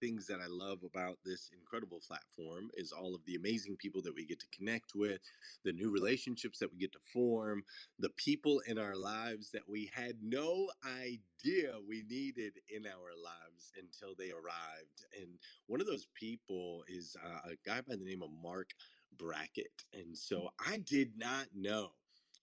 [0.00, 4.14] things that I love about this incredible platform is all of the amazing people that
[4.14, 5.20] we get to connect with,
[5.64, 7.64] the new relationships that we get to form,
[7.98, 13.72] the people in our lives that we had no idea we needed in our lives
[13.78, 15.04] until they arrived.
[15.20, 18.70] And one of those people is uh, a guy by the name of Marc
[19.18, 19.84] Brackett.
[19.92, 21.90] And so I did not know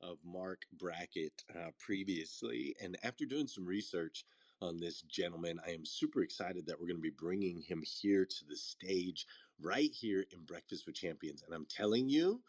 [0.02, 2.76] of Marc Brackett uh, previously.
[2.82, 4.26] And after doing some research,
[4.64, 5.60] on this gentleman.
[5.68, 9.28] I am super excited that we're going to be bringing him here to the stage
[9.60, 11.44] right here in Breakfast with Champions.
[11.44, 12.42] And I'm telling you,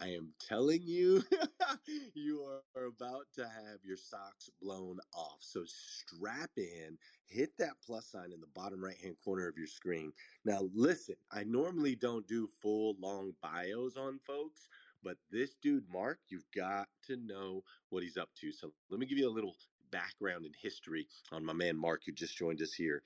[0.00, 1.22] I am telling you,
[2.14, 5.38] you are about to have your socks blown off.
[5.40, 6.96] So strap in,
[7.26, 10.12] hit that plus sign in the bottom right hand corner of your screen.
[10.44, 14.68] Now, listen, I normally don't do full long bios on folks,
[15.02, 18.52] but this dude, Mark, you've got to know what he's up to.
[18.52, 19.56] So let me give you a little
[19.90, 23.02] background and history on my man Mark, who just joined us here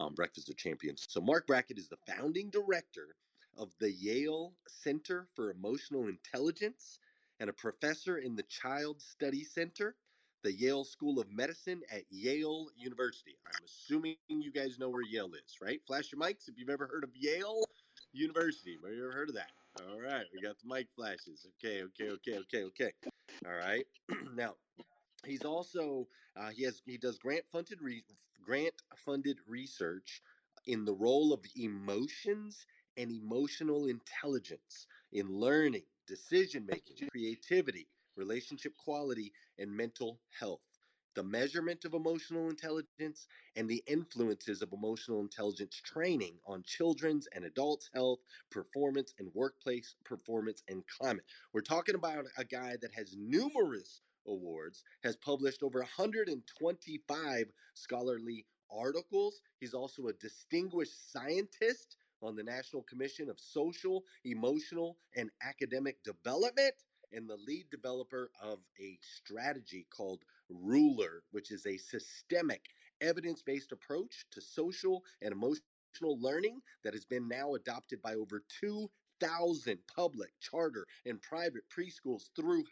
[0.00, 1.06] on Breakfast of Champions.
[1.08, 3.16] So, Marc Brackett is the founding director
[3.56, 6.98] of the Yale Center for Emotional Intelligence
[7.40, 9.94] and a professor in the Child Study Center,
[10.42, 13.36] the Yale School of Medicine at Yale University.
[13.46, 15.80] I'm assuming you guys know where Yale is, right?
[15.86, 17.64] Flash your mics if you've ever heard of Yale
[18.12, 18.78] University.
[18.84, 19.50] Have you ever heard of that?
[19.80, 21.46] All right, we got the mic flashes.
[21.58, 22.92] Okay, okay, okay, okay, okay.
[23.46, 23.84] All right.
[24.36, 24.54] now,
[25.26, 28.04] He's also uh, he has he does grant funded re-
[28.42, 30.22] grant funded research
[30.66, 39.32] in the role of emotions and emotional intelligence in learning, decision making, creativity, relationship quality,
[39.58, 40.62] and mental health.
[41.14, 47.44] The measurement of emotional intelligence and the influences of emotional intelligence training on children's and
[47.44, 48.20] adults' health,
[48.50, 51.24] performance, and workplace performance and climate.
[51.52, 59.40] We're talking about a guy that has numerous Awards, has published over 125 scholarly articles.
[59.60, 66.74] He's also a distinguished scientist on the National Commission of Social, Emotional, and Academic Development
[67.12, 72.62] and the lead developer of a strategy called Ruler, which is a systemic,
[73.00, 78.42] evidence based approach to social and emotional learning that has been now adopted by over
[78.60, 82.64] 2,000 public, charter, and private preschools through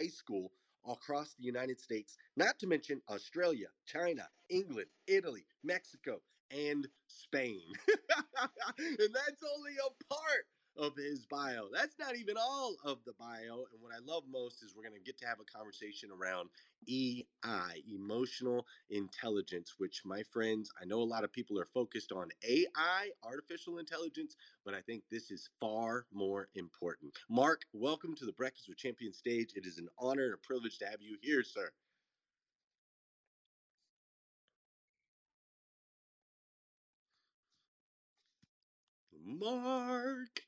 [0.00, 0.50] high school
[0.86, 7.62] across the United States, not to mention Australia, China, England, Italy, Mexico, and Spain.
[7.88, 10.46] and that's only a part
[10.76, 11.70] of his bio.
[11.70, 13.66] That's not even all of the bio.
[13.72, 16.50] And what I love most is we're going to get to have a conversation around
[16.88, 22.32] EI, emotional intelligence, which, my friends, I know a lot of people are focused on
[22.42, 27.18] AI, artificial intelligence, but I think this is far more important.
[27.28, 29.54] Mark, welcome to the Breakfast with Champions stage.
[29.56, 31.72] It is an honor and a privilege to have you here, sir.
[39.12, 40.40] Mark.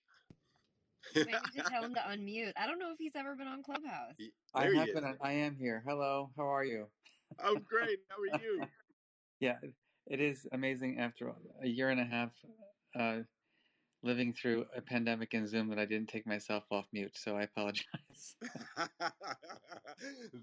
[1.16, 2.52] Maybe just tell him to unmute.
[2.56, 4.16] I don't know if he's ever been on Clubhouse.
[4.54, 5.16] I have been.
[5.20, 5.82] I am here.
[5.86, 6.30] Hello.
[6.36, 6.86] How are you?
[7.42, 7.98] I'm great.
[8.08, 8.62] How are you?
[9.40, 9.56] yeah,
[10.06, 10.98] it is amazing.
[10.98, 11.32] After
[11.62, 12.30] a year and a half
[12.98, 13.18] uh,
[14.02, 17.42] living through a pandemic in Zoom that I didn't take myself off mute, so I
[17.42, 18.36] apologize.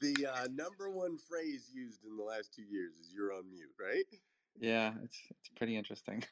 [0.02, 3.74] the uh, number one phrase used in the last two years is "you're on mute,"
[3.80, 4.06] right?
[4.60, 6.24] Yeah, it's it's pretty interesting.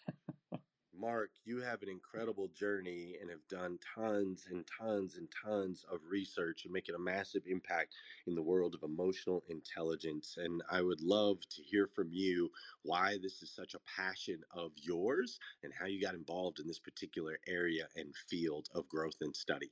[1.01, 5.99] Mark, you have an incredible journey and have done tons and tons and tons of
[6.07, 7.95] research and making a massive impact
[8.27, 10.37] in the world of emotional intelligence.
[10.37, 12.51] And I would love to hear from you
[12.83, 16.77] why this is such a passion of yours and how you got involved in this
[16.77, 19.71] particular area and field of growth and study.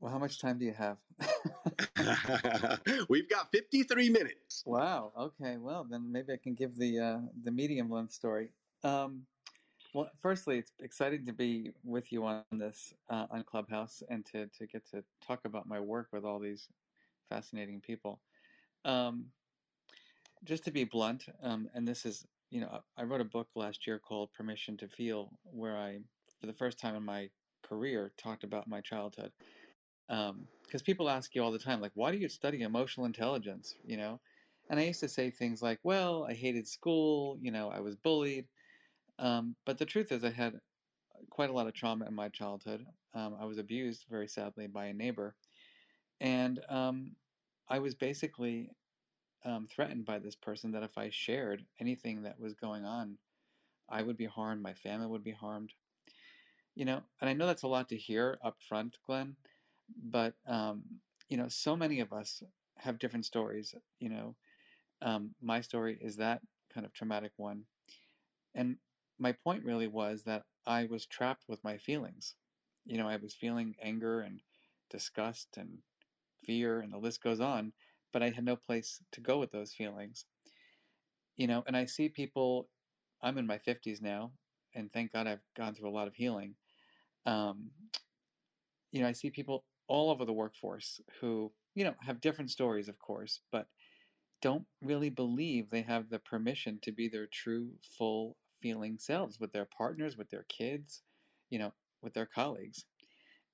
[0.00, 0.96] Well, how much time do you have?
[3.10, 4.62] We've got 53 minutes.
[4.64, 5.12] Wow.
[5.18, 5.58] Okay.
[5.58, 8.48] Well, then maybe I can give the uh, the medium length story.
[8.82, 9.26] Um,
[9.94, 14.48] well, firstly, it's exciting to be with you on this uh, on Clubhouse and to
[14.58, 16.68] to get to talk about my work with all these
[17.30, 18.20] fascinating people.
[18.84, 19.26] Um,
[20.44, 23.86] just to be blunt, um, and this is, you know, I wrote a book last
[23.86, 26.00] year called Permission to Feel, where I,
[26.40, 27.30] for the first time in my
[27.62, 29.32] career, talked about my childhood.
[30.08, 33.74] Because um, people ask you all the time, like, why do you study emotional intelligence?
[33.86, 34.20] You know,
[34.68, 37.96] and I used to say things like, well, I hated school, you know, I was
[37.96, 38.46] bullied.
[39.18, 40.60] Um, but the truth is, I had
[41.30, 42.86] quite a lot of trauma in my childhood.
[43.14, 45.36] Um, I was abused very sadly by a neighbor,
[46.20, 47.12] and um,
[47.68, 48.70] I was basically
[49.44, 53.18] um, threatened by this person that if I shared anything that was going on,
[53.90, 55.72] I would be harmed, my family would be harmed.
[56.74, 59.36] You know, and I know that's a lot to hear up front, Glenn,
[60.10, 60.82] but um,
[61.28, 62.42] you know, so many of us
[62.78, 63.74] have different stories.
[64.00, 64.36] You know,
[65.02, 67.64] um, my story is that kind of traumatic one,
[68.54, 68.76] and
[69.18, 72.34] my point really was that I was trapped with my feelings.
[72.84, 74.40] You know, I was feeling anger and
[74.90, 75.78] disgust and
[76.44, 77.72] fear, and the list goes on,
[78.12, 80.24] but I had no place to go with those feelings.
[81.36, 82.68] You know, and I see people,
[83.22, 84.32] I'm in my 50s now,
[84.74, 86.54] and thank God I've gone through a lot of healing.
[87.26, 87.70] Um,
[88.92, 92.88] you know, I see people all over the workforce who, you know, have different stories,
[92.88, 93.66] of course, but
[94.40, 99.52] don't really believe they have the permission to be their true, full, feeling selves with
[99.52, 101.02] their partners, with their kids,
[101.50, 102.86] you know, with their colleagues.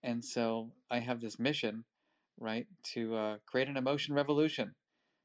[0.04, 1.84] And so I have this mission,
[2.38, 4.76] right, to uh, create an emotion revolution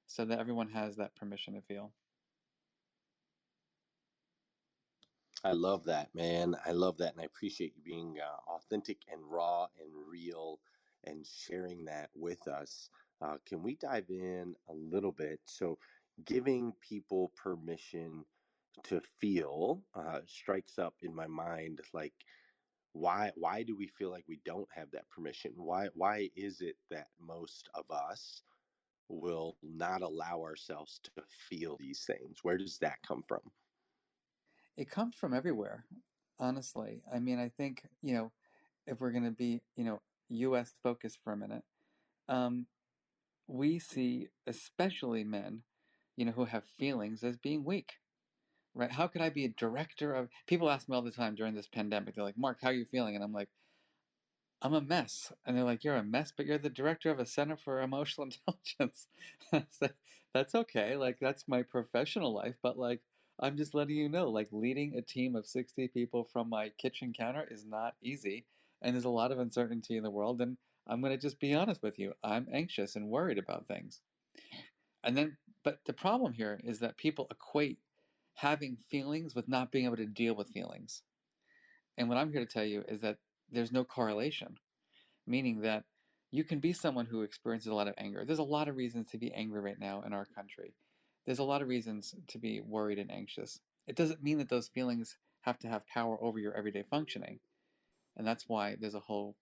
[0.08, 1.94] so that everyone has that permission to feel.
[5.44, 6.56] I love that, man.
[6.66, 7.14] I love that.
[7.14, 10.60] And I appreciate you being uh, authentic and raw and real
[11.04, 12.90] and sharing that with us.
[13.22, 15.40] Uh, can we dive in a little bit?
[15.46, 15.78] So,
[16.26, 18.26] giving people permission
[18.84, 22.14] to feel uh, strikes up in my mind like
[22.96, 25.52] why why do we feel like we don't have that permission?
[25.58, 28.42] Why why is it that most of us
[29.10, 31.12] will not allow ourselves to
[31.50, 32.40] feel these things?
[32.42, 33.42] Where does that come from?
[34.78, 35.86] It comes from everywhere
[36.40, 37.02] honestly.
[37.14, 38.32] I mean i think you know
[38.88, 40.02] if we're going to be you know
[40.56, 41.64] us focused for a minute
[42.30, 42.66] um,
[43.48, 45.64] we see especially men
[46.16, 47.94] you know who have feelings as being weak
[48.76, 48.92] right?
[48.92, 50.30] How could I be a director of?
[50.48, 52.16] People ask me all the time during this pandemic.
[52.16, 53.50] They're like, "Mark, how are you feeling?" And I'm like,
[54.62, 57.26] "I'm a mess." And they're like, "You're a mess, but you're the director of a
[57.26, 59.08] Center for Emotional Intelligence."
[60.34, 60.98] that's okay.
[60.98, 63.02] Like that's my professional life, but like
[63.40, 67.14] I'm just letting you know, like leading a team of 60 people from my kitchen
[67.14, 68.46] counter is not easy,
[68.82, 70.42] and there's a lot of uncertainty in the world.
[70.42, 70.58] And
[70.88, 72.14] I'm going to just be honest with you.
[72.24, 74.02] I'm anxious and worried about things.
[75.04, 77.80] And then, but the problem here is that people equate
[78.36, 81.02] having feelings with not being able to deal with feelings.
[81.98, 83.18] And what I'm here to tell you is that
[83.52, 84.58] there's no correlation,
[85.26, 85.84] meaning that
[86.32, 88.26] you can be someone who experiences a lot of anger.
[88.26, 90.74] There's a lot of reasons to be angry right now in our country.
[91.26, 93.60] There's a lot of reasons to be worried and anxious.
[93.88, 97.40] It doesn't mean that those feelings have to have power over your everyday functioning.
[98.18, 99.36] And that's why there's a whole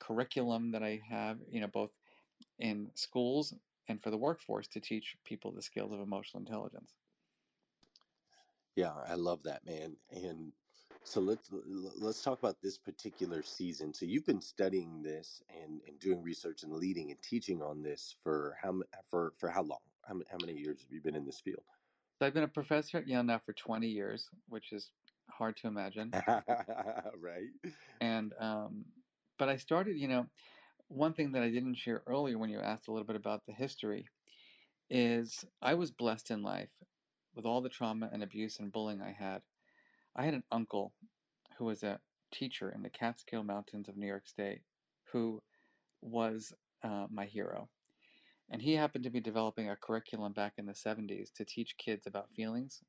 [0.00, 1.90] curriculum that I have, you know, both
[2.58, 3.54] in schools
[3.88, 6.92] and for the workforce to teach people the skills of emotional intelligence.
[8.76, 9.96] Yeah, I love that, man.
[10.10, 10.52] And
[11.04, 13.92] so let's let's talk about this particular season.
[13.92, 18.16] So you've been studying this and, and doing research and leading and teaching on this
[18.22, 19.78] for how for for how long?
[20.06, 21.62] How, how many years have you been in this field?
[22.18, 24.90] So I've been a professor at Yale now for 20 years, which is
[25.30, 26.12] hard to imagine.
[27.18, 27.48] right.
[28.00, 28.84] And um,
[29.38, 30.26] but I started, you know,
[30.88, 33.52] one thing that I didn't share earlier when you asked a little bit about the
[33.52, 34.06] history
[34.90, 36.70] is I was blessed in life
[37.34, 39.42] with all the trauma and abuse and bullying I had,
[40.16, 40.92] I had an uncle
[41.58, 42.00] who was a
[42.32, 44.62] teacher in the Catskill Mountains of New York State
[45.12, 45.42] who
[46.00, 47.68] was uh, my hero.
[48.50, 52.06] And he happened to be developing a curriculum back in the 70s to teach kids
[52.06, 52.82] about feelings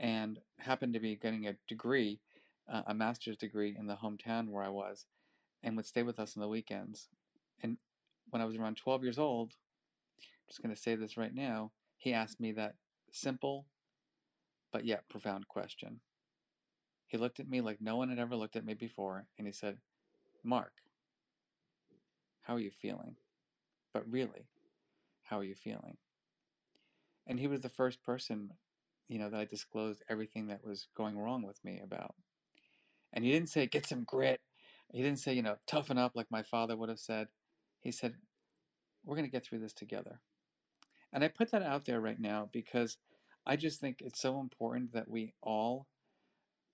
[0.00, 2.20] and happened to be getting a degree
[2.70, 5.06] uh, a master's degree in the hometown where I was
[5.62, 7.08] and would stay with us on the weekends.
[7.62, 7.76] And
[8.30, 9.52] when I was around 12 years old,
[10.18, 12.74] I'm just going to say this right now, he asked me that
[13.12, 13.66] simple
[14.72, 16.00] but yet profound question.
[17.06, 19.52] He looked at me like no one had ever looked at me before, and he
[19.52, 19.76] said,
[20.42, 20.72] Mark,
[22.40, 23.16] how are you feeling?
[23.92, 24.48] But really,
[25.24, 25.98] how are you feeling?
[27.26, 28.50] And he was the first person,
[29.08, 32.14] you know, that I disclosed everything that was going wrong with me about.
[33.12, 34.40] And he didn't say, get some grit.
[34.90, 37.28] He didn't say, you know, toughen up like my father would have said.
[37.80, 38.14] He said,
[39.04, 40.20] we're going to get through this together.
[41.12, 42.96] And I put that out there right now because
[43.46, 45.86] I just think it's so important that we all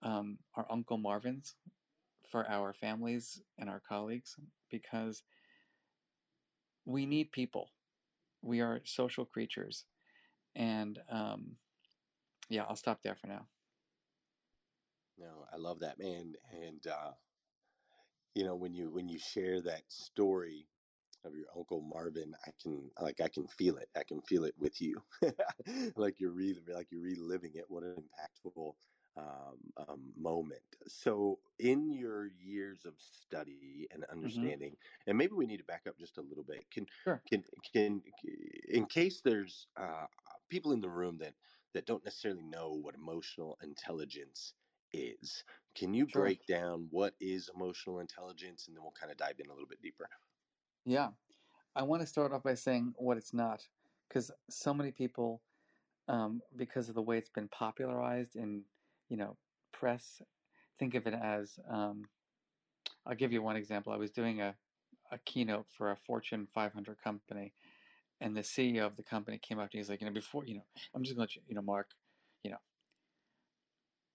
[0.03, 1.55] um, are Uncle Marvins
[2.31, 4.37] for our families and our colleagues
[4.71, 5.23] because
[6.85, 7.71] we need people.
[8.43, 9.85] We are social creatures.
[10.55, 11.57] And um,
[12.49, 13.47] yeah, I'll stop there for now.
[15.19, 16.35] No, I love that man.
[16.53, 17.13] And uh,
[18.35, 20.67] you know, when you when you share that story
[21.25, 23.89] of your uncle Marvin, I can like I can feel it.
[23.97, 25.03] I can feel it with you,
[25.97, 27.65] like you're re like you're reliving it.
[27.69, 28.73] What an impactful
[29.17, 30.63] um, um, moment.
[30.87, 34.51] So, in your years of study and Mm-hmm.
[34.51, 36.65] understanding, and maybe we need to back up just a little bit.
[36.71, 37.25] Can Sure.
[37.29, 38.03] can can
[38.69, 40.07] in case there's uh,
[40.49, 41.35] people in the room that
[41.75, 44.55] that don't necessarily know what emotional intelligence
[44.93, 45.45] is.
[45.75, 46.07] Can you Sure.
[46.07, 49.69] break down what is emotional intelligence, and then we'll kind of dive in a little
[49.69, 50.09] bit deeper.
[50.89, 51.11] Yeah.
[51.77, 53.69] I want to start off by saying what it's not
[54.09, 55.43] because so many people,
[56.09, 58.65] um, because of the way it's been popularized in,
[59.11, 59.37] you know,
[59.71, 60.23] press,
[60.79, 62.09] think of it as, um,
[63.05, 63.93] I'll give you one example.
[63.93, 64.57] I was doing a,
[65.13, 67.53] a keynote for a Fortune 500 company,
[68.19, 69.81] and the CEO of the company came up to me.
[69.81, 71.55] And he's like, you know, before, you know, I'm just going to let you, you
[71.55, 71.91] know, Mark,
[72.43, 72.59] you know,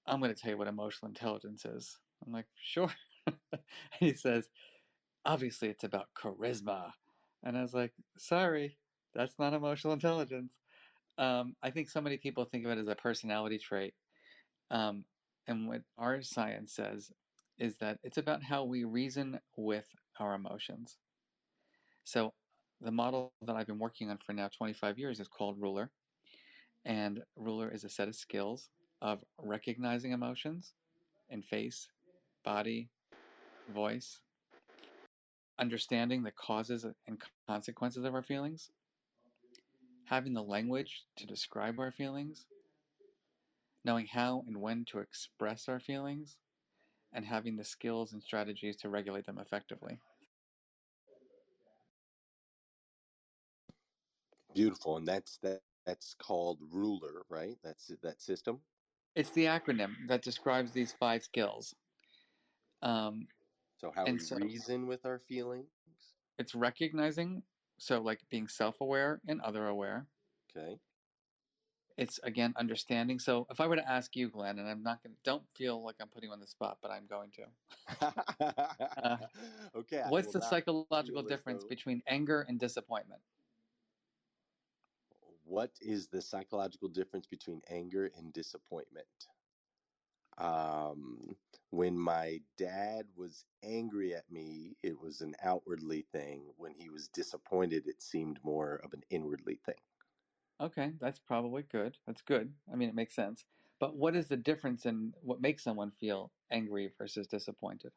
[0.07, 1.99] I'm going to tell you what emotional intelligence is.
[2.25, 2.91] I'm like, sure.
[3.99, 4.49] he says,
[5.25, 6.91] obviously it's about charisma.
[7.43, 8.77] And I was like, sorry,
[9.13, 10.53] that's not emotional intelligence.
[11.17, 13.93] Um, I think so many people think of it as a personality trait.
[14.71, 15.05] Um,
[15.47, 17.11] and what our science says
[17.59, 19.87] is that it's about how we reason with
[20.19, 20.97] our emotions.
[22.03, 22.33] So
[22.81, 25.91] the model that I've been working on for now 25 years is called Ruler.
[26.85, 28.69] And Ruler is a set of skills
[29.01, 30.73] of recognizing emotions
[31.29, 31.87] in face,
[32.43, 32.89] body,
[33.73, 34.19] voice,
[35.59, 38.71] understanding the causes and consequences of our feelings,
[40.05, 42.45] having the language to describe our feelings,
[43.85, 46.37] knowing how and when to express our feelings,
[47.13, 49.99] and having the skills and strategies to regulate them effectively.
[54.53, 55.61] Beautiful, and that's that.
[55.85, 57.57] That's called ruler, right?
[57.61, 58.61] That's that system.
[59.17, 61.75] It's the acronym that describes these five skills.
[62.81, 63.27] Um,
[63.83, 65.67] So how And we so- reason with our feelings.
[66.39, 67.43] it's recognizing,
[67.77, 70.07] so like being self aware and other aware.
[70.55, 70.79] Okay.
[71.97, 73.19] It's again understanding.
[73.19, 75.83] So if I were to ask you, Glenn, and I'm not going to, don't feel
[75.83, 77.43] like I'm putting you on the spot, but I'm going to.
[79.75, 79.99] okay.
[79.99, 83.21] Uh, What's the psychological difference though- between anger and disappointment?
[85.43, 89.27] What is the psychological difference between anger and disappointment?
[90.37, 91.37] Um,
[91.69, 96.53] when my dad was angry at me, it was an outwardly thing.
[96.57, 99.75] When he was disappointed, it seemed more of an inwardly thing.
[100.59, 101.97] Okay, that's probably good.
[102.07, 102.53] That's good.
[102.71, 103.45] I mean, it makes sense.
[103.79, 107.91] But what is the difference in what makes someone feel angry versus disappointed?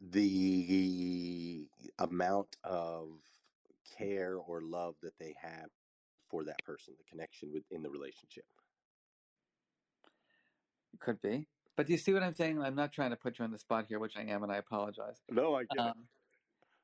[0.00, 1.68] The
[1.98, 3.20] amount of
[3.96, 5.70] care or love that they have
[6.28, 8.46] for that person, the connection within the relationship.
[10.94, 11.46] It could be.
[11.76, 12.60] But do you see what I'm saying?
[12.62, 14.56] I'm not trying to put you on the spot here, which I am, and I
[14.56, 15.22] apologize.
[15.30, 15.94] No, I get Um,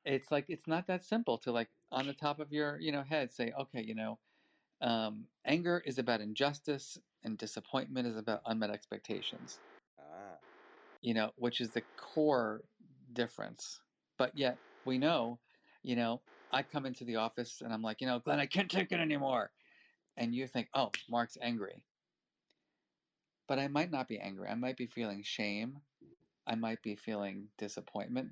[0.05, 3.03] it's like it's not that simple to like on the top of your you know
[3.03, 4.17] head say, okay, you know,
[4.81, 9.59] um, anger is about injustice and disappointment is about unmet expectations.
[9.99, 10.37] Ah,
[11.01, 12.61] you know, which is the core
[13.13, 13.81] difference.
[14.17, 15.39] But yet we know,
[15.83, 18.69] you know, I come into the office and I'm like, you know, Glenn, I can't
[18.69, 19.51] take it anymore.
[20.17, 21.81] And you think, oh, Mark's angry.
[23.49, 24.47] But I might not be angry.
[24.47, 25.81] I might be feeling shame.
[26.45, 28.29] I might be feeling disappointment.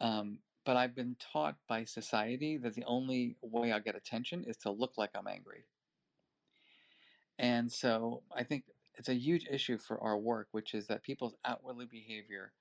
[0.00, 4.56] Um, but I've been taught by society that the only way I get attention is
[4.58, 5.66] to look like I'm angry.
[7.38, 11.34] And so I think it's a huge issue for our work, which is that people's
[11.44, 12.52] outwardly behavior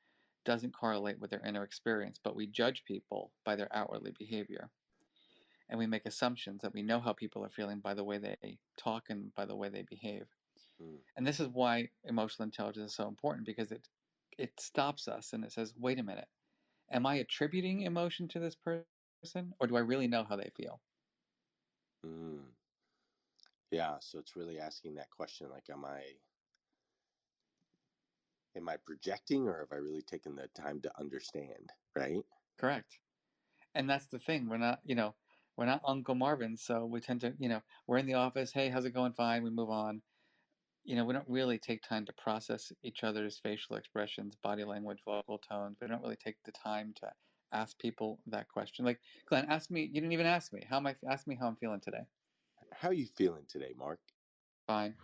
[0.44, 4.72] doesn't correlate with their inner experience, but we judge people by their outwardly behavior.
[5.70, 8.58] And we make assumptions that we know how people are feeling by the way they
[8.78, 10.26] talk and by the way they behave.
[10.82, 10.98] Mm.
[11.16, 13.88] And this is why emotional intelligence is so important because it
[14.38, 16.28] it stops us and it says, wait a minute,
[16.90, 20.82] am I attributing emotion to this person or do I really know how they feel?
[22.06, 22.40] Mm.
[23.72, 26.02] Yeah, so it's really asking that question like am I
[28.56, 32.26] am I projecting or have I really taken the time to understand, right?
[32.58, 33.00] Correct.
[33.74, 34.50] And that's the thing.
[34.50, 35.16] We're not, you know,
[35.56, 38.70] we're not Uncle Marvin, so we tend to, you know, we're in the office, hey,
[38.70, 39.14] how's it going?
[39.14, 40.02] Fine, we move on.
[40.84, 45.00] You know, we don't really take time to process each other's facial expressions, body language,
[45.06, 45.78] vocal tones.
[45.80, 47.12] We don't really take the time to
[47.54, 48.84] ask people that question.
[48.84, 50.66] Like, Glenn, ask me, you didn't even ask me.
[50.68, 52.06] How am I, ask me how I'm feeling today.
[52.74, 54.00] How are you feeling today, Mark?
[54.66, 54.96] Fine.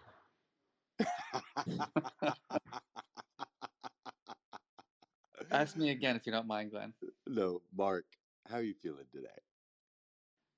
[5.51, 6.93] Ask me again if you don't mind, Glenn.
[7.27, 8.05] no, Mark,
[8.49, 9.27] how are you feeling today?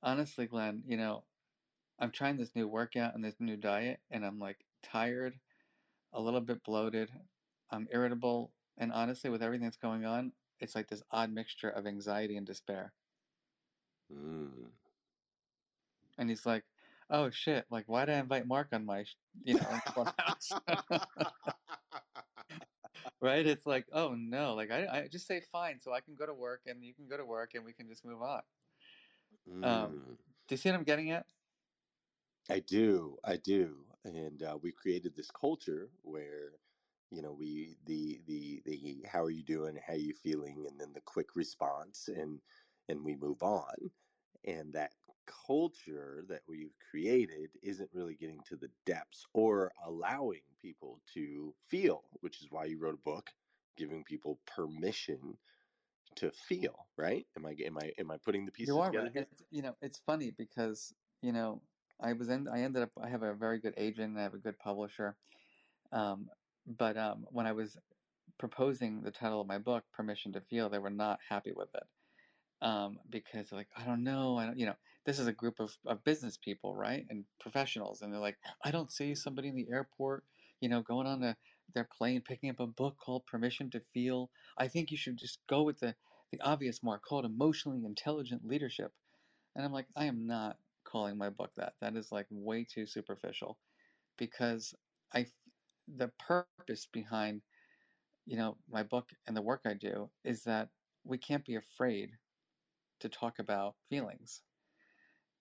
[0.01, 1.23] Honestly, Glenn, you know,
[1.99, 5.39] I'm trying this new workout and this new diet, and I'm like tired,
[6.13, 7.09] a little bit bloated,
[7.71, 11.88] I'm irritable, and honestly, with everything that's going on, it's like this odd mixture of
[11.88, 12.93] anxiety and despair.
[14.12, 14.50] Mm.
[16.17, 16.63] And he's like,
[17.09, 17.65] "Oh shit!
[17.69, 19.05] Like, why did I invite Mark on my,
[19.43, 20.51] you know, clubhouse?"
[23.21, 23.45] right?
[23.45, 26.33] It's like, oh no, like I, I just say fine, so I can go to
[26.33, 28.41] work and you can go to work and we can just move on.
[29.50, 29.65] Mm.
[29.65, 30.17] Um,
[30.48, 31.25] do you see what I'm getting at?
[32.50, 33.75] I do, I do,
[34.06, 36.60] and uh, we created this culture where,
[37.12, 40.79] you know, we the the the how are you doing, how are you feeling, and
[40.79, 42.41] then the quick response, and
[42.88, 43.91] and we move on,
[44.46, 44.94] and that
[45.27, 52.06] culture that we've created isn't really getting to the depths or allowing people to feel,
[52.22, 53.32] which is why you wrote a book,
[53.77, 55.38] giving people permission
[56.15, 56.89] to feel.
[56.98, 57.27] Right?
[57.38, 59.27] Am I am I am I putting the pieces You are together right.
[59.51, 61.62] you know, it's funny because you know
[62.01, 62.48] I was in.
[62.48, 62.91] I ended up.
[63.01, 64.18] I have a very good agent.
[64.18, 65.15] I have a good publisher.
[65.91, 66.29] Um,
[66.68, 67.77] but um, when I was
[68.38, 71.84] proposing the title of my book, "Permission to Feel," they were not happy with it
[72.62, 75.75] um, because like, I don't know, I don't, you know, this is a group of,
[75.85, 79.68] of business people, right, and professionals, and they're like, I don't see somebody in the
[79.72, 80.24] airport,
[80.62, 81.38] you know, going on a,
[81.74, 84.29] their plane picking up a book called Permission to Feel.
[84.57, 85.96] I think you should just go with the
[86.31, 88.92] the obvious mark called emotionally intelligent leadership.
[89.55, 90.57] And I'm like, I am not
[90.89, 91.73] calling my book that.
[91.81, 93.57] That is like way too superficial,
[94.17, 94.73] because
[95.13, 95.25] I,
[95.87, 97.41] the purpose behind,
[98.25, 100.69] you know, my book and the work I do is that
[101.03, 102.11] we can't be afraid
[102.99, 104.41] to talk about feelings.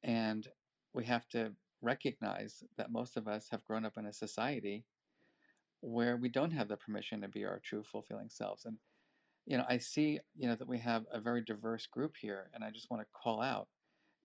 [0.04, 0.46] And
[0.94, 4.84] we have to recognize that most of us have grown up in a society
[5.80, 8.64] where we don't have the permission to be our true, fulfilling selves.
[8.64, 8.78] And,
[9.46, 12.50] you know, I see, you know, that we have a very diverse group here.
[12.54, 13.68] And I just want to call out,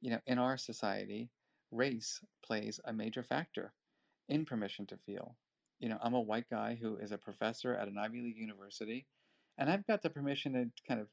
[0.04, 1.30] you know, in our society,
[1.72, 3.72] race plays a major factor
[4.28, 5.38] in permission to feel.
[5.80, 9.08] You know, I'm a white guy who is a professor at an Ivy League university,
[9.58, 11.08] and I've got the permission to kind of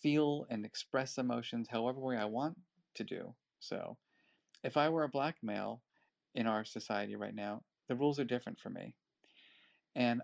[0.00, 2.56] feel and express emotions however way I want
[2.94, 3.34] to do.
[3.58, 3.96] So,
[4.62, 5.82] if I were a black male
[6.36, 8.94] in our society right now, the rules are different for me.
[9.96, 10.22] And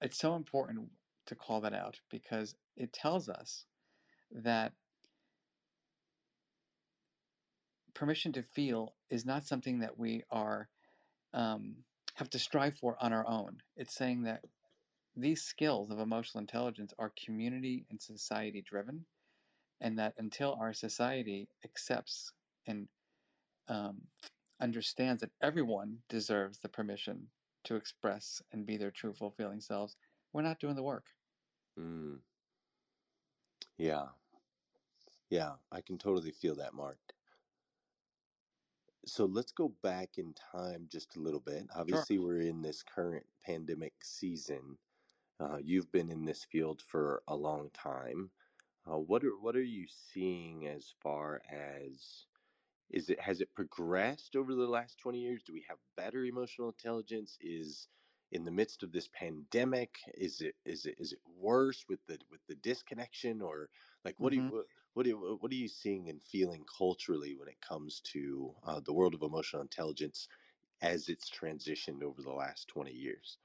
[0.00, 0.88] it's so important
[1.26, 3.64] to call that out because it tells us
[4.32, 4.72] that
[7.94, 10.68] permission to feel is not something that we are
[11.32, 11.76] um,
[12.14, 13.58] have to strive for on our own.
[13.76, 14.44] It's saying that
[15.16, 19.06] these skills of emotional intelligence are community and society driven,
[19.80, 22.32] and that until our society accepts
[22.66, 22.88] and
[23.68, 24.02] um,
[24.60, 27.28] understands that everyone deserves the permission
[27.64, 29.96] to express and be their true, fulfilling selves,
[30.32, 31.06] we're not doing the work.
[31.78, 32.18] Mm.
[33.78, 34.06] Yeah,
[35.30, 36.98] yeah, I can totally feel that, Mark.
[39.06, 41.66] So let's go back in time just a little bit.
[41.72, 41.80] Sure.
[41.80, 44.78] Obviously, we're in this current pandemic season.
[45.40, 48.30] Uh, you've been in this field for a long time.
[48.86, 52.26] Uh, what are what are you seeing as far as
[52.90, 55.42] is it has it progressed over the last 20 years?
[55.42, 57.36] Do we have better emotional intelligence?
[57.40, 57.88] Is
[58.32, 62.18] in the midst of this pandemic, is it is it is it worse with the
[62.30, 63.68] with the disconnection or
[64.04, 67.48] like what do you what what, you, what are you seeing and feeling culturally when
[67.48, 70.28] it comes to uh, the world of emotional intelligence
[70.82, 73.38] as it's transitioned over the last 20 years?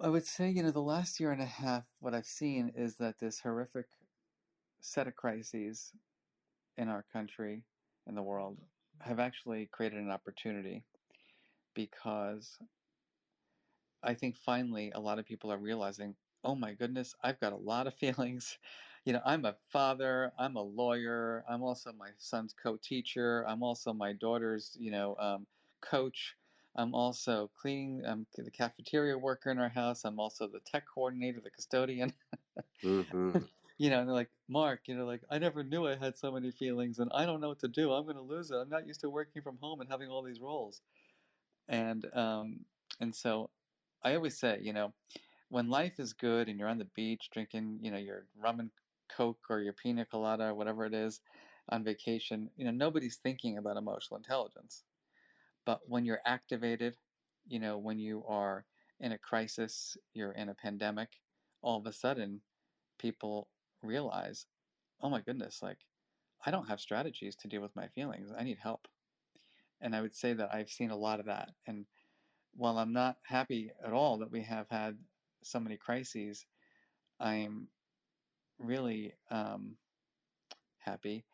[0.00, 2.96] I would say, you know, the last year and a half, what I've seen is
[2.96, 3.86] that this horrific
[4.80, 5.92] set of crises
[6.76, 7.64] in our country
[8.06, 8.58] and the world
[9.00, 10.84] have actually created an opportunity
[11.74, 12.58] because
[14.02, 17.56] I think finally a lot of people are realizing, oh my goodness, I've got a
[17.56, 18.58] lot of feelings.
[19.04, 23.62] You know, I'm a father, I'm a lawyer, I'm also my son's co teacher, I'm
[23.62, 25.46] also my daughter's, you know, um,
[25.80, 26.36] coach.
[26.76, 28.04] I'm also cleaning.
[28.04, 30.04] I'm the cafeteria worker in our house.
[30.04, 32.12] I'm also the tech coordinator, the custodian.
[32.82, 33.44] hmm
[33.78, 36.30] you know, and they're like, Mark, you know, like I never knew I had so
[36.32, 37.92] many feelings, and I don't know what to do.
[37.92, 38.56] I'm going to lose it.
[38.56, 40.82] I'm not used to working from home and having all these roles.
[41.68, 42.66] And um,
[43.00, 43.50] and so
[44.02, 44.94] I always say, you know,
[45.48, 48.70] when life is good and you're on the beach drinking, you know, your rum and
[49.08, 51.20] coke or your pina colada whatever it is
[51.70, 54.84] on vacation, you know, nobody's thinking about emotional intelligence.
[55.64, 56.96] But when you're activated,
[57.46, 58.66] you know, when you are
[59.00, 61.08] in a crisis, you're in a pandemic,
[61.62, 62.40] all of a sudden
[62.98, 63.48] people
[63.82, 64.46] realize,
[65.02, 65.78] oh my goodness, like
[66.44, 68.30] I don't have strategies to deal with my feelings.
[68.36, 68.86] I need help.
[69.80, 71.50] And I would say that I've seen a lot of that.
[71.66, 71.86] And
[72.54, 74.96] while I'm not happy at all that we have had
[75.42, 76.46] so many crises,
[77.18, 77.68] I'm
[78.58, 79.76] really um,
[80.78, 81.24] happy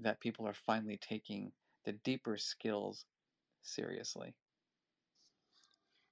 [0.00, 1.52] that people are finally taking
[1.84, 3.06] the deeper skills
[3.62, 4.34] seriously.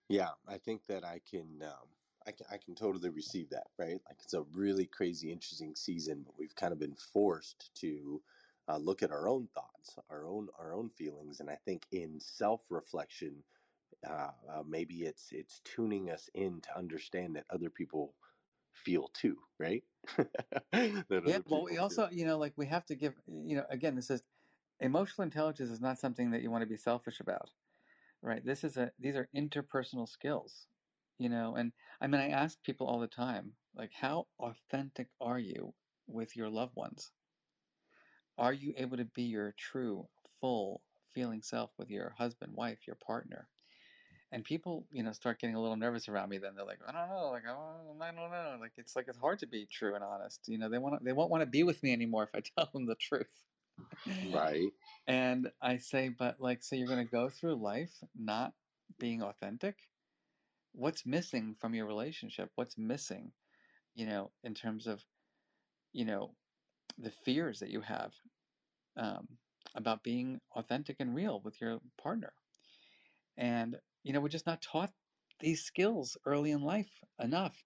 [0.09, 1.89] Yeah, I think that I can, um,
[2.27, 4.01] I can, I can totally receive that, right?
[4.09, 8.23] Like it's a really crazy, interesting season, but we've kind of been forced to
[8.69, 12.19] uh, look at our own thoughts, our own, our own feelings, and I think in
[12.21, 13.43] self-reflection,
[14.09, 18.15] uh, uh, maybe it's it's tuning us in to understand that other people
[18.85, 19.85] feel too, right?
[21.25, 21.83] Yeah, well, we feel.
[21.83, 24.23] also, you know, like we have to give, you know, again, this is
[24.81, 27.51] emotional intelligence is not something that you want to be selfish about,
[28.23, 28.45] right?
[28.45, 30.69] This is a, these are interpersonal skills,
[31.19, 35.39] you know, and I mean, I ask people all the time, like, how authentic are
[35.39, 35.75] you
[36.07, 37.13] with your loved ones?
[38.39, 40.09] Are you able to be your true,
[40.41, 43.51] full feeling self with your husband, wife, your partner?
[44.33, 46.39] And people, you know, start getting a little nervous around me.
[46.39, 49.19] Then they're like, I don't know, like, oh, I don't know, like it's like it's
[49.19, 50.41] hard to be true and honest.
[50.47, 52.69] You know, they want they won't want to be with me anymore if I tell
[52.73, 53.45] them the truth.
[54.33, 54.71] Right.
[55.07, 58.53] And I say, but like, so you're going to go through life not
[58.99, 59.77] being authentic?
[60.73, 62.51] What's missing from your relationship?
[62.55, 63.33] What's missing,
[63.95, 65.03] you know, in terms of,
[65.93, 66.35] you know,
[66.99, 68.13] the fears that you have
[68.97, 69.27] um,
[69.75, 72.33] about being authentic and real with your partner?
[73.37, 73.77] And,
[74.07, 74.93] you know, we're just not taught
[75.41, 77.65] these skills early in life enough.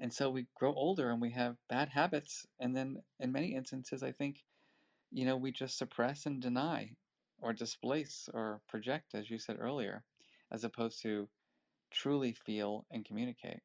[0.00, 2.46] And so we grow older and we have bad habits.
[2.58, 4.42] And then in many instances, I think,
[5.10, 6.92] you know, we just suppress and deny
[7.42, 10.02] or displace or project, as you said earlier,
[10.50, 11.28] as opposed to
[11.90, 13.60] truly feel and communicate.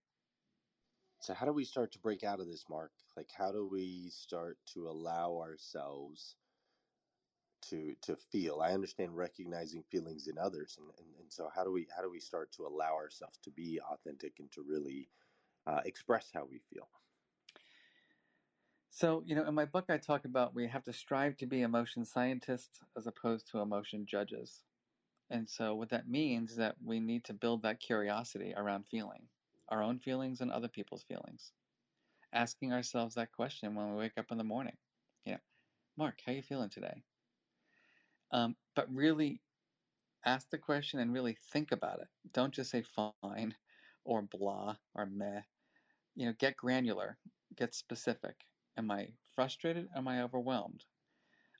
[1.21, 2.91] So how do we start to break out of this, Mark?
[3.15, 6.35] Like, how do we start to allow ourselves
[7.69, 8.61] to to feel?
[8.61, 12.09] I understand recognizing feelings in others, and, and, and so how do we how do
[12.11, 15.09] we start to allow ourselves to be authentic and to really
[15.67, 16.89] uh, express how we feel?
[18.89, 21.61] So, you know, in my book, I talk about we have to strive to be
[21.61, 24.63] emotion scientists as opposed to emotion judges.
[25.29, 29.27] And so, what that means is that we need to build that curiosity around feeling,
[29.69, 31.51] our own feelings and other people's feelings.
[32.33, 34.77] Asking ourselves that question when we wake up in the morning.
[35.25, 35.39] You know,
[35.97, 37.03] Mark, how you feeling today?
[38.31, 39.41] Um, but really
[40.25, 42.07] ask the question and really think about it.
[42.33, 43.55] Don't just say fine
[44.05, 45.41] or blah or meh.
[46.15, 47.17] You know, get granular,
[47.55, 48.35] get specific.
[48.77, 49.87] Am I frustrated?
[49.95, 50.83] Am I overwhelmed?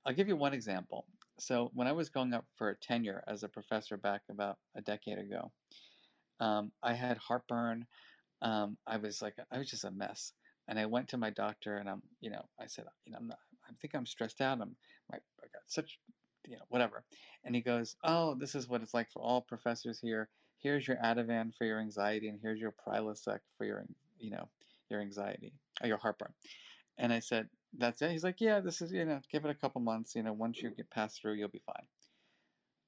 [0.05, 1.05] I'll give you one example.
[1.39, 5.19] So, when I was going up for tenure as a professor back about a decade
[5.19, 5.51] ago,
[6.39, 7.85] um, I had heartburn.
[8.41, 10.33] Um, I was like, I was just a mess.
[10.67, 13.27] And I went to my doctor and I'm, you know, I said, you know, I'm
[13.27, 14.61] not, I think I'm stressed out.
[14.61, 14.75] I'm,
[15.11, 15.99] I, I got such,
[16.47, 17.03] you know, whatever.
[17.43, 20.29] And he goes, oh, this is what it's like for all professors here.
[20.59, 23.85] Here's your Ativan for your anxiety, and here's your Prilosec for your,
[24.19, 24.47] you know,
[24.89, 26.33] your anxiety, or your heartburn.
[26.97, 28.11] And I said, that's it.
[28.11, 30.15] He's like, yeah, this is, you know, give it a couple months.
[30.15, 31.85] You know, once you get passed through, you'll be fine.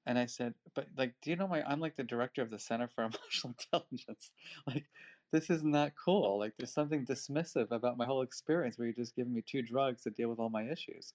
[0.05, 2.57] And I said, but like, do you know my, I'm like the director of the
[2.57, 4.31] Center for Emotional Intelligence.
[4.65, 4.85] Like,
[5.31, 6.39] this is not cool.
[6.39, 10.01] Like, there's something dismissive about my whole experience where you're just giving me two drugs
[10.03, 11.13] to deal with all my issues.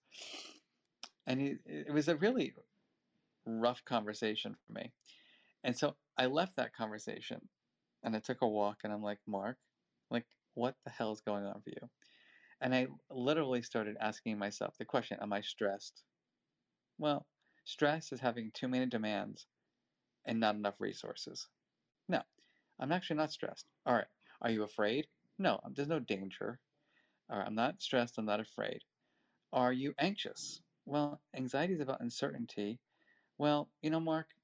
[1.26, 2.54] And he, it was a really
[3.46, 4.92] rough conversation for me.
[5.62, 7.40] And so I left that conversation
[8.02, 9.56] and I took a walk and I'm like, Mark,
[10.10, 11.88] like, what the hell is going on for you?
[12.60, 16.02] And I literally started asking myself the question Am I stressed?
[16.98, 17.26] Well,
[17.64, 19.46] stress is having too many demands
[20.24, 21.48] and not enough resources.
[22.08, 22.22] No,
[22.78, 23.66] I'm actually not stressed.
[23.87, 24.06] All right,
[24.40, 25.06] are you afraid?
[25.38, 26.60] No, um, there's no danger.
[27.30, 28.80] All right, I'm not stressed, I'm not afraid.
[29.52, 30.60] Are you anxious?
[30.86, 32.80] Well, anxiety is about uncertainty.
[33.38, 34.34] Well, you know, Mark,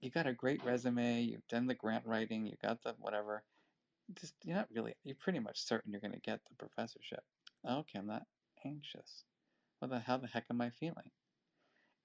[0.00, 3.44] you got a great resume, you've done the grant writing, you got the whatever.
[4.14, 7.24] Just you're not really you're pretty much certain you're gonna get the professorship.
[7.68, 8.26] Okay, I'm not
[8.64, 9.24] anxious.
[9.80, 11.12] What the how the heck am I feeling?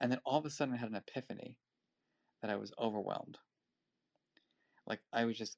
[0.02, 1.58] And then all of a sudden I had an epiphany
[2.42, 3.40] that I was overwhelmed.
[4.88, 5.58] Like I was just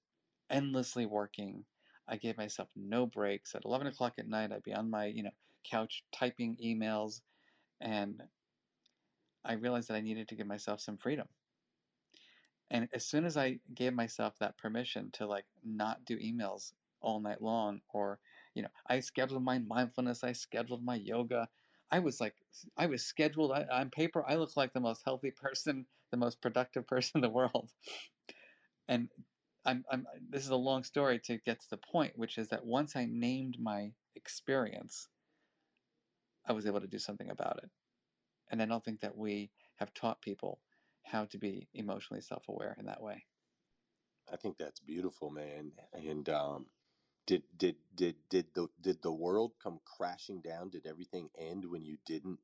[0.50, 1.66] endlessly working.
[2.08, 3.56] I gave myself no breaks.
[3.56, 5.32] At 11 o'clock at night, I'd be on my, you know,
[5.64, 7.22] couch typing emails.
[7.80, 8.24] And
[9.46, 11.28] I realized that I needed to give myself some freedom.
[12.70, 17.20] And as soon as I gave myself that permission to like not do emails all
[17.20, 18.20] night long, or,
[18.56, 21.48] you know, I scheduled my mindfulness, I scheduled my yoga.
[21.92, 22.36] I was like,
[22.76, 24.26] I was scheduled I, on paper.
[24.28, 27.72] I look like the most healthy person, the most productive person in the world.
[28.90, 29.10] And
[29.66, 32.66] I'm, I'm, this is a long story to get to the point, which is that
[32.66, 35.08] once I named my experience,
[36.48, 37.72] I was able to do something about it.
[38.50, 40.62] And I don't think that we have taught people
[41.04, 43.26] how to be emotionally self-aware in that way.
[44.32, 45.74] I think that's beautiful, man.
[45.94, 46.68] And um,
[47.26, 50.70] did did did did the did the world come crashing down?
[50.70, 52.40] Did everything end when you didn't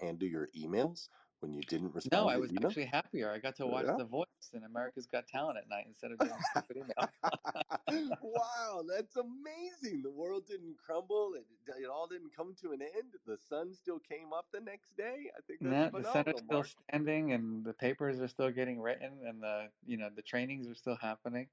[0.00, 1.08] handle your emails?
[1.40, 2.24] When you didn't respond?
[2.24, 3.30] No, I was actually happier.
[3.30, 3.96] I got to watch Yeah.
[3.96, 7.10] The Voice and America's Got Talent at night instead of doing stupid email.
[8.22, 10.02] wow, that's amazing.
[10.02, 11.34] The world didn't crumble.
[11.34, 11.46] It,
[11.80, 13.12] it all didn't come to an end.
[13.26, 15.30] The sun still came up the next day.
[15.36, 18.80] I think that's Yeah, the phenomenal, center's still standing, and the papers are still getting
[18.80, 21.48] written, and the you know the trainings are still happening.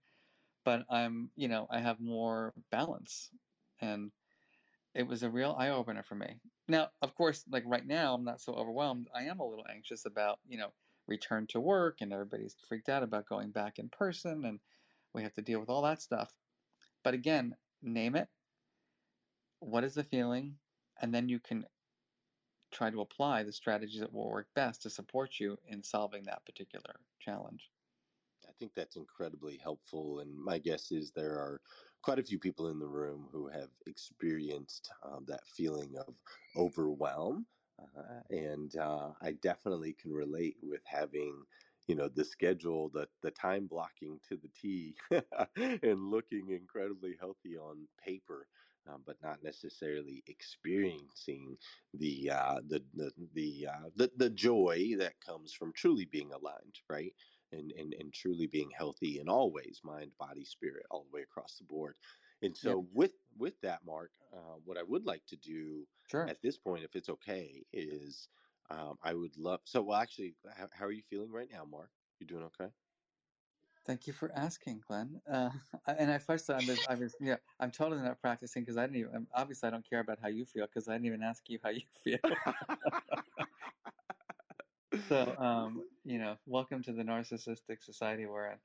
[0.65, 3.29] But I'm you know I have more balance,
[3.81, 4.11] and
[4.95, 6.39] it was a real eye opener for me.
[6.67, 9.09] Now, of course, like right now, I'm not so overwhelmed.
[9.13, 10.73] I am a little anxious about you know
[11.07, 14.59] return to work, and everybody's freaked out about going back in person, and
[15.13, 16.33] we have to deal with all that stuff.
[17.03, 18.29] But again, name it.
[19.59, 20.59] What is the feeling?
[21.01, 21.65] And then you can
[22.71, 26.45] try to apply the strategies that will work best to support you in solving that
[26.45, 27.69] particular challenge.
[28.47, 30.19] I think that's incredibly helpful.
[30.19, 31.61] And my guess is there are
[32.03, 36.15] quite a few people in the room who have experienced um, that feeling of
[36.55, 37.47] overwhelm.
[37.79, 41.45] Uh, and uh, I definitely can relate with having,
[41.87, 44.97] you know, the schedule, the, the time blocking to the T,
[45.57, 48.49] and looking incredibly healthy on paper.
[48.85, 51.57] Um, but not necessarily experiencing
[51.93, 56.81] the uh, the the the, uh, the the joy that comes from truly being aligned,
[56.89, 57.15] right?
[57.53, 61.21] And, and, and truly being healthy in all ways mind body spirit all the way
[61.23, 61.97] across the board
[62.41, 62.79] and so Yep.
[62.93, 66.27] with with that mark uh, what i would like to do Sure.
[66.27, 68.29] at this point if it's okay is
[68.69, 71.91] um, i would love so well actually how, how are you feeling right now mark
[72.19, 72.71] you doing okay
[73.85, 75.21] Thank you for asking, Glenn.
[75.27, 75.51] Uh,
[75.87, 79.27] and first, I was, I was, yeah, I'm totally not practicing because I didn't even.
[79.33, 81.69] Obviously, I don't care about how you feel because I didn't even ask you how
[81.69, 82.19] you feel.
[85.07, 88.57] so, um, you know, welcome to the narcissistic society we're in.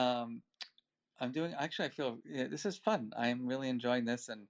[0.00, 0.42] Um,
[1.20, 1.54] I'm doing.
[1.58, 3.12] Actually, I feel yeah, this is fun.
[3.16, 4.46] I'm really enjoying this, and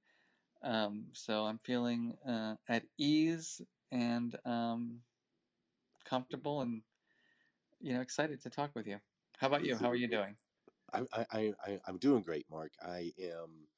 [0.62, 5.00] um, so I'm feeling uh, at ease and um,
[6.04, 6.82] comfortable, and
[7.80, 8.98] you know, excited to talk with you.
[9.38, 9.76] How about you?
[9.76, 10.36] How are you doing?
[10.92, 12.72] I, I, I, I'm doing great, Mark.
[12.82, 13.68] I am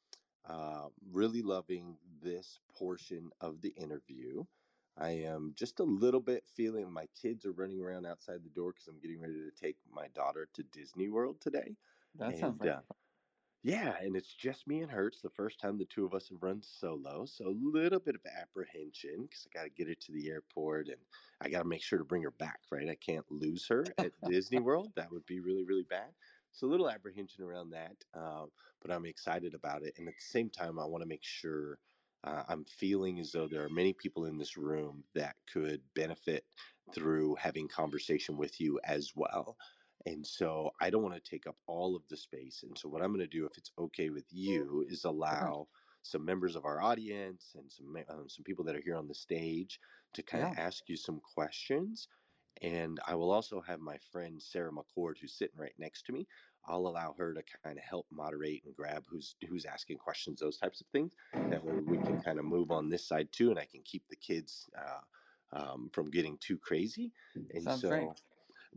[0.48, 4.44] uh, really loving this portion of the interview.
[4.96, 8.72] I am just a little bit feeling my kids are running around outside the door
[8.72, 11.76] because I'm getting ready to take my daughter to Disney World today.
[12.14, 12.82] That sounds And, like uh,
[13.64, 15.08] Yeah, and it's just me and her.
[15.08, 18.16] It's the first time the two of us have run solo, so a little bit
[18.16, 21.02] of apprehension because I got to get her to the airport and
[21.40, 22.88] I got to make sure to bring her back, right?
[22.88, 24.94] I can't lose her at Disney World.
[24.96, 26.14] That would be really, really bad.
[26.52, 28.50] So a little apprehension around that, um,
[28.80, 29.94] but I'm excited about it.
[29.98, 31.78] And at the same time, I want to make sure
[32.24, 36.46] uh, I'm feeling as though there are many people in this room that could benefit
[36.92, 39.58] through having conversation with you as well.
[40.06, 42.62] And so I don't want to take up all of the space.
[42.62, 45.68] And so what I'm going to do, if it's okay with you, is allow
[46.02, 49.14] some members of our audience and some um, some people that are here on the
[49.14, 49.80] stage
[50.14, 50.56] to kind of Yeah.
[50.56, 52.08] ask you some questions.
[52.62, 56.28] And I will also have my friend Sarah McCord, who's sitting right next to me.
[56.64, 60.58] I'll allow her to kind of help moderate and grab who's who's asking questions, those
[60.58, 61.14] types of things.
[61.50, 64.08] That way we can kind of move on this side too, and I can keep
[64.08, 65.00] the kids uh,
[65.52, 67.12] um, from getting too crazy.
[67.50, 68.22] And Sounds so, great.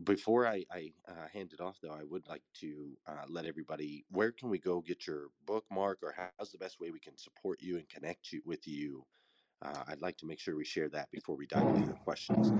[0.04, 4.04] before I, I uh, hand it off, though, I would like to uh, let everybody.
[4.10, 7.60] Where can we go get your bookmark, or how's the best way we can support
[7.62, 9.06] you and connect you with you?
[9.62, 12.54] Uh, I'd like to make sure we share that before we dive into the questions.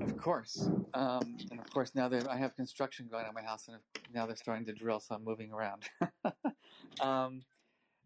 [0.00, 0.68] Of course.
[0.94, 3.78] Um, and of course, now that I have construction going on my house, and
[4.14, 5.84] now they're starting to drill, so I'm moving around.
[7.00, 7.42] um,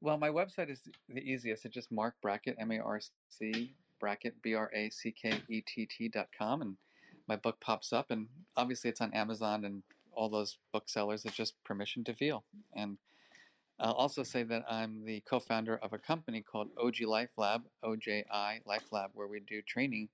[0.00, 1.64] well, my website is the easiest.
[1.64, 5.62] It's just Marc Brackett, M A R C Brackett, B R A C K E
[5.62, 6.76] T T dot com, and
[7.28, 8.10] my book pops up.
[8.10, 11.24] And obviously, it's on Amazon and all those booksellers.
[11.24, 12.44] It's just Permission to Feel.
[12.74, 12.98] And
[13.78, 17.62] I'll also say that I'm the co founder of a company called Oji Life Lab,
[17.84, 20.08] OJI Life Lab, where we do training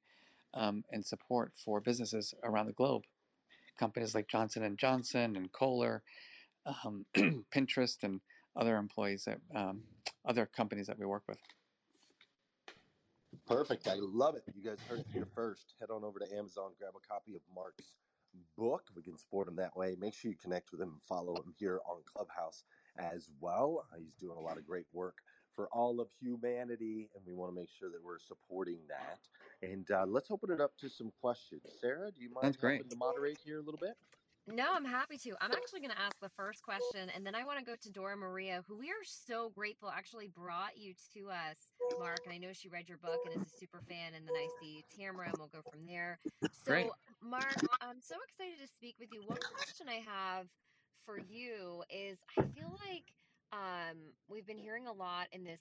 [0.54, 3.02] um, and support for businesses around the globe.
[3.78, 6.02] Companies like Johnson and Johnson and Kohler,
[6.66, 7.06] um,
[7.54, 8.20] Pinterest and
[8.56, 9.82] other employees that um,
[10.26, 11.38] other companies that we work with.
[13.46, 13.88] Perfect.
[13.88, 14.42] I love it.
[14.54, 15.74] You guys heard it here first.
[15.80, 17.92] Head on over to Amazon, grab a copy of Mark's
[18.56, 18.82] book.
[18.94, 19.96] We can support him that way.
[19.98, 22.64] Make sure you connect with him and follow him here on Clubhouse
[22.98, 23.84] as well.
[23.98, 25.16] He's doing a lot of great work
[25.60, 29.18] for all of humanity, and we want to make sure that we're supporting that.
[29.60, 31.60] And uh, let's open it up to some questions.
[31.82, 32.76] Sarah, do you mind That's great.
[32.76, 33.92] helping to moderate here a little bit?
[34.46, 35.36] No, I'm happy to.
[35.38, 37.90] I'm actually going to ask the first question, and then I want to go to
[37.92, 41.58] Dora Maria, who we are so grateful actually brought you to us,
[41.98, 42.20] Mark.
[42.24, 44.14] And I know she read your book and is a super fan.
[44.16, 46.18] And then I see Tamara, and we'll go from there.
[46.40, 46.90] So, Great.
[47.22, 49.20] Mark, I'm so excited to speak with you.
[49.26, 50.46] One question I have
[51.04, 53.12] for you is I feel like
[53.52, 55.60] um, we've been hearing a lot in this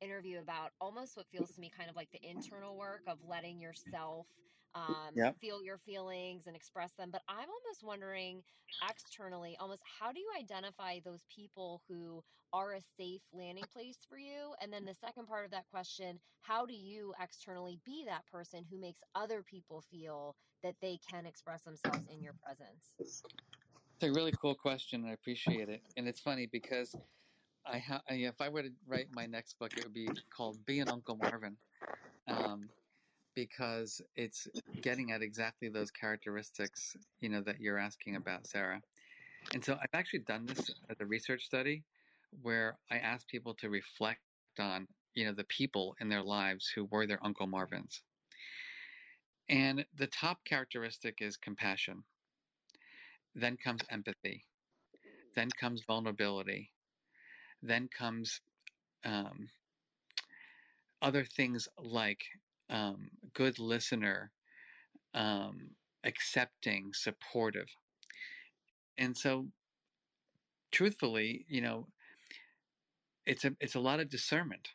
[0.00, 3.60] interview about almost what feels to me kind of like the internal work of letting
[3.60, 4.28] yourself
[4.74, 5.36] um, Yep.
[5.40, 7.10] feel your feelings and express them.
[7.10, 8.42] But I'm almost wondering
[8.88, 12.22] externally, almost how do you identify those people who
[12.52, 14.54] are a safe landing place for you?
[14.60, 18.64] And then the second part of that question, how do you externally be that person
[18.70, 22.94] who makes other people feel that they can express themselves in your presence?
[23.00, 23.22] It's
[24.02, 25.04] a really cool question.
[25.04, 26.94] I appreciate it, and it's funny because
[27.68, 30.88] I if I were to write my next book, it would be called "Be an
[30.88, 31.56] Uncle Marvin,"
[32.28, 32.70] um,
[33.34, 34.48] because it's
[34.82, 38.82] getting at exactly those characteristics, you know, that you're asking about, Sarah.
[39.52, 41.84] And so I've actually done this as a research study,
[42.42, 44.20] where I asked people to reflect
[44.58, 48.02] on, you know, the people in their lives who were their Uncle Marvins.
[49.48, 52.04] And the top characteristic is compassion.
[53.34, 54.44] Then comes empathy.
[55.34, 56.72] Then comes vulnerability.
[57.62, 58.40] Then comes
[59.04, 59.48] um,
[61.02, 62.22] other things like
[62.70, 64.30] um, good listener,
[65.14, 65.70] um,
[66.04, 67.68] accepting, supportive.
[68.96, 69.46] And so,
[70.72, 71.86] truthfully, you know,
[73.26, 74.68] it's a it's a lot of discernment,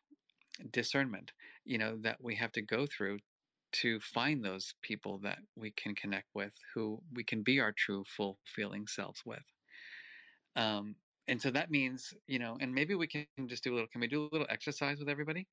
[0.72, 1.32] discernment,
[1.66, 3.20] you know, that we have to go through
[3.74, 8.04] to find those people that we can connect with, who we can be our true,
[8.06, 9.44] full feeling selves with.
[10.56, 10.96] Um,
[11.28, 13.88] and so that means, you know, and maybe we can just do a little.
[13.88, 15.48] Can we do a little exercise with everybody?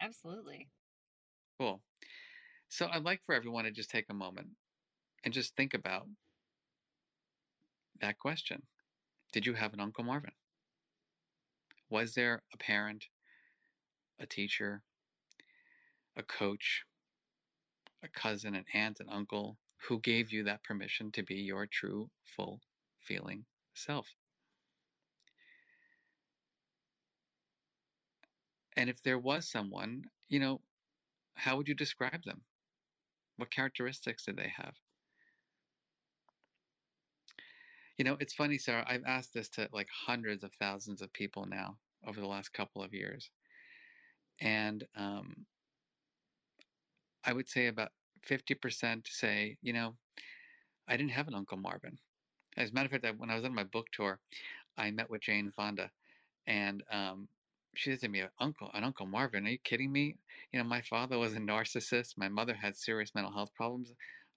[0.00, 0.68] Absolutely.
[1.58, 1.82] Cool.
[2.68, 4.48] So I'd like for everyone to just take a moment
[5.24, 6.06] and just think about
[8.00, 8.62] that question.
[9.32, 10.32] Did you have an Uncle Marvin?
[11.88, 13.06] Was there a parent,
[14.18, 14.82] a teacher,
[16.16, 16.84] a coach,
[18.02, 22.10] a cousin, an aunt, an uncle who gave you that permission to be your true,
[22.24, 22.60] full
[23.00, 24.14] feeling self?
[28.76, 30.60] And if there was someone, you know,
[31.34, 32.42] how would you describe them?
[33.36, 34.74] What characteristics did they have?
[37.98, 38.84] You know, it's funny, Sarah.
[38.86, 42.82] I've asked this to like hundreds of thousands of people now over the last couple
[42.82, 43.30] of years.
[44.40, 45.46] And um,
[47.24, 47.90] I would say about
[48.28, 49.94] 50% say, you know,
[50.88, 51.98] I didn't have an Uncle Marvin.
[52.56, 54.18] As a matter of fact, when I was on my book tour,
[54.78, 55.90] I met with Jane Fonda,
[56.46, 57.28] and um,
[57.76, 59.46] she said to me, "Uncle, an Uncle Marvin?
[59.46, 60.16] Are you kidding me?
[60.52, 62.16] You know, my father was a narcissist.
[62.16, 63.92] My mother had serious mental health problems.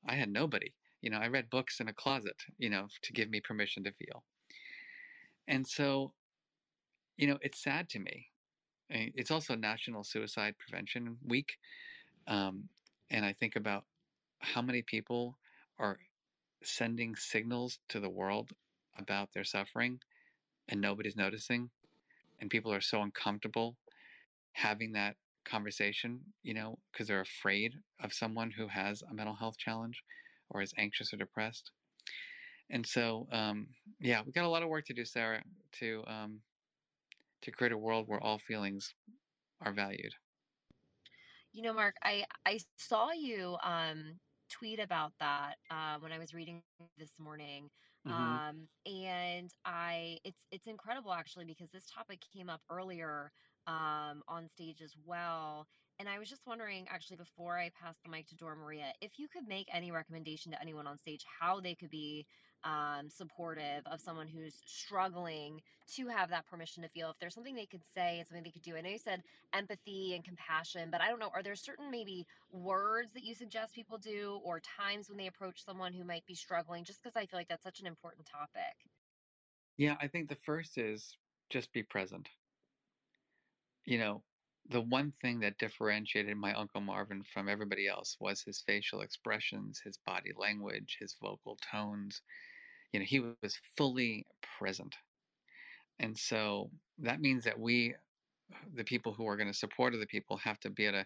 [0.07, 0.73] I had nobody.
[1.01, 2.35] You know, I read books in a closet.
[2.57, 4.23] You know, to give me permission to feel.
[5.47, 6.13] And so,
[7.17, 8.27] you know, it's sad to me.
[8.89, 11.57] It's also National Suicide Prevention Week,
[12.27, 12.69] um,
[13.11, 13.85] and I think about
[14.39, 15.37] how many people
[15.77, 15.99] are
[16.63, 18.51] sending signals to the world
[18.97, 19.99] about their suffering
[20.67, 21.69] and nobody's noticing
[22.39, 23.75] and people are so uncomfortable
[24.53, 27.73] having that conversation you know because they're afraid
[28.03, 30.01] of someone who has a mental health challenge
[30.49, 31.71] or is anxious or depressed
[32.69, 33.67] and so um,
[33.99, 36.39] yeah we got a lot of work to do sarah to um,
[37.41, 38.93] to create a world where all feelings
[39.61, 40.13] are valued
[41.51, 46.33] You know, Mark, I I saw you um tweet about that uh, when I was
[46.33, 46.61] reading
[46.97, 47.69] this morning.
[48.09, 48.39] Mhm.
[48.49, 53.31] Um, and I it's it's incredible actually because this topic came up earlier
[53.67, 55.67] um on stage as well.
[55.99, 59.19] And I was just wondering actually before I pass the mic to Dora Maria, if
[59.19, 62.25] you could make any recommendation to anyone on stage how they could be
[62.63, 65.61] um supportive of someone who's struggling
[65.95, 68.51] to have that permission to feel if there's something they could say and something they
[68.51, 68.75] could do.
[68.75, 72.25] I know you said empathy and compassion but i don't know are there certain maybe
[72.51, 76.35] words that you suggest people do or times when they approach someone who might be
[76.35, 78.75] struggling just because i feel like that's such an important topic
[79.77, 81.17] yeah i think the first is
[81.49, 82.29] just be present
[83.85, 84.23] you know
[84.69, 89.81] the one thing that differentiated my uncle marvin from everybody else was his facial expressions
[89.83, 92.21] his body language his vocal tones
[92.91, 94.25] you know, he was fully
[94.57, 94.95] present.
[95.99, 97.93] And so that means that we,
[98.73, 101.05] the people who are going to support other people, have to be able to,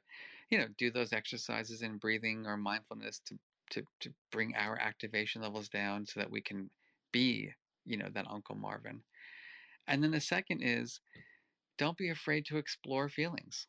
[0.49, 3.35] you know, do those exercises in breathing or mindfulness to
[3.69, 6.69] to to bring our activation levels down so that we can
[7.11, 7.49] be,
[7.85, 9.01] you know, that Uncle Marvin.
[9.87, 10.99] And then the second is
[11.77, 13.67] don't be afraid to explore feelings.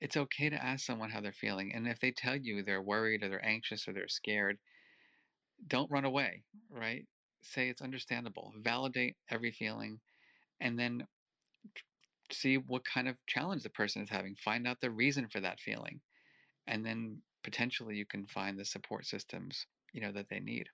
[0.00, 1.72] It's okay to ask someone how they're feeling.
[1.74, 4.58] And if they tell you they're worried or they're anxious or they're scared,
[5.66, 7.06] don't run away, right?
[7.42, 8.52] Say it's understandable.
[8.62, 10.00] Validate every feeling
[10.60, 11.06] and then
[12.32, 14.34] see what kind of challenge the person is having.
[14.36, 16.00] Find out the reason for that feeling.
[16.66, 20.68] And then potentially you can find the support systems, you know, that they need.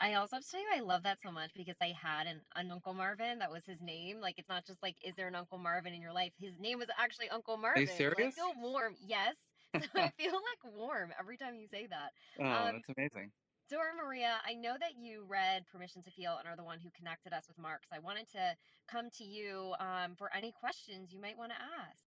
[0.00, 2.42] I also have to tell you, I love that so much because I had an,
[2.54, 3.38] an Uncle Marvin.
[3.38, 4.20] That was his name.
[4.20, 6.32] Like, it's not just like, is there an Uncle Marvin in your life?
[6.38, 7.78] His name was actually Uncle Marvin.
[7.78, 8.34] Are you serious?
[8.34, 8.96] So I feel warm.
[9.00, 9.36] Yes.
[9.80, 12.12] So I feel like warm every time you say that.
[12.38, 13.32] Oh, Um, that's amazing.
[13.68, 16.90] Dora Maria, I know that you read Permission to Feel and are the one who
[16.90, 17.82] connected us with Mark.
[17.88, 18.56] So I wanted to
[18.88, 22.03] come to you um, for any questions you might want to ask.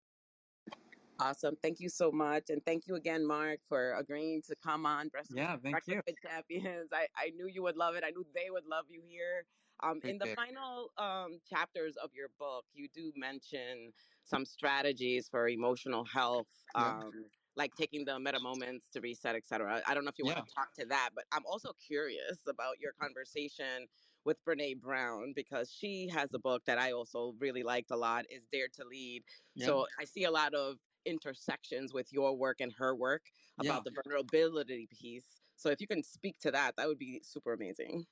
[1.18, 1.56] Awesome.
[1.56, 2.50] Thank you so much.
[2.50, 6.02] And thank you again, Mark, for agreeing to come on Breakfast, Yeah, thank Breakfast you.
[6.06, 6.90] with Champions.
[6.92, 8.04] I, I knew you would love it.
[8.04, 9.46] I knew they would love you here.
[9.80, 10.36] Um, in the Appreciate it.
[10.36, 13.92] final um, chapters of your book, you do mention
[14.24, 17.00] some strategies for emotional health, Yeah.
[17.00, 19.82] um, like taking the meta moments to reset, etc.
[19.86, 20.34] I don't know if you Yeah.
[20.34, 23.88] want to talk to that, but I'm also curious about your conversation
[24.24, 28.24] with Brene Brown because she has a book that I also really liked a lot
[28.30, 29.24] is Dare to Lead.
[29.54, 29.66] Yeah.
[29.66, 33.78] So I see a lot of intersections with your work and her work Yeah.
[33.78, 35.40] about the vulnerability piece.
[35.56, 38.06] So if you can speak to that, that would be super amazing.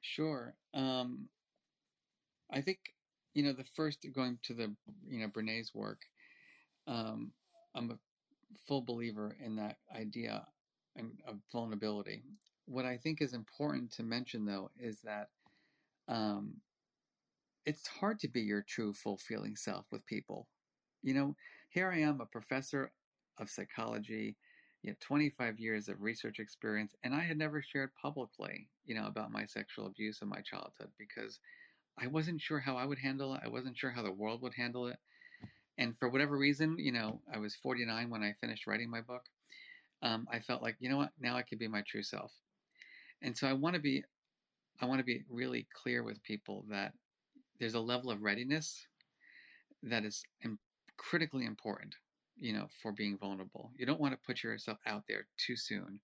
[0.00, 0.56] Sure.
[0.74, 1.30] Um,
[2.50, 2.94] I think
[3.34, 4.76] you know the first going to the
[5.06, 6.02] you know Brene's work.
[6.86, 7.34] Um,
[7.74, 7.98] I'm a
[8.66, 10.46] full believer in that idea
[10.96, 12.24] and of vulnerability.
[12.66, 15.30] What I think is important to mention though is that
[16.08, 16.62] um,
[17.64, 20.48] it's hard to be your true, full feeling self with people.
[21.02, 21.36] You know,
[21.78, 22.90] here I am, a professor
[23.38, 24.36] of psychology,
[24.82, 29.06] you know, 25 years of research experience, and I had never shared publicly, you know,
[29.06, 31.38] about my sexual abuse in my childhood because
[31.96, 33.42] I wasn't sure how I would handle it.
[33.44, 34.96] I wasn't sure how the world would handle it.
[35.78, 39.22] And for whatever reason, you know, I was 49 when I finished writing my book.
[40.02, 42.32] Um, I felt like, you know what, now I could be my true self.
[43.22, 44.02] And so I want to be,
[44.80, 46.92] I want to be really clear with people that
[47.60, 48.84] there's a level of readiness
[49.84, 50.24] that is
[50.98, 51.96] critically important,
[52.36, 53.72] you know, for being vulnerable.
[53.76, 56.00] You don't want to put yourself out there too soon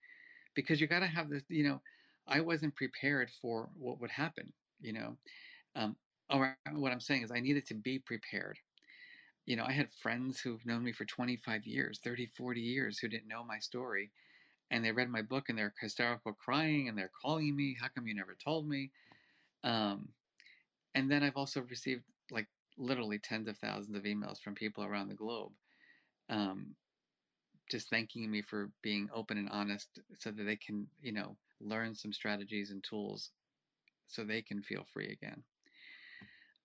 [0.55, 1.83] because you got to have this, you know,
[2.27, 5.17] I wasn't prepared for what would happen, you know.
[5.77, 5.97] Um,
[6.31, 8.59] or what I'm saying is I needed to be prepared.
[9.47, 13.09] You know, I had friends who've known me for 25 years, 30, 40 years who
[13.09, 14.11] didn't know my story.
[14.71, 18.07] And they read my book and they're hysterical crying and they're calling me, How come
[18.07, 18.91] you never told me?
[19.63, 20.09] Um,
[20.95, 25.09] and then I've also received like literally tens of thousands of emails from people around
[25.09, 25.53] the globe
[26.29, 26.75] um,
[27.71, 31.95] just thanking me for being open and honest so that they can, you know, learn
[31.95, 33.31] some strategies and tools
[34.07, 35.43] so they can feel free again.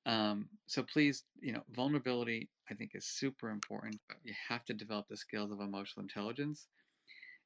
[0.06, 4.74] Um, so please, you know, vulnerability I think is super important, but you have to
[4.74, 6.68] develop the skills of emotional intelligence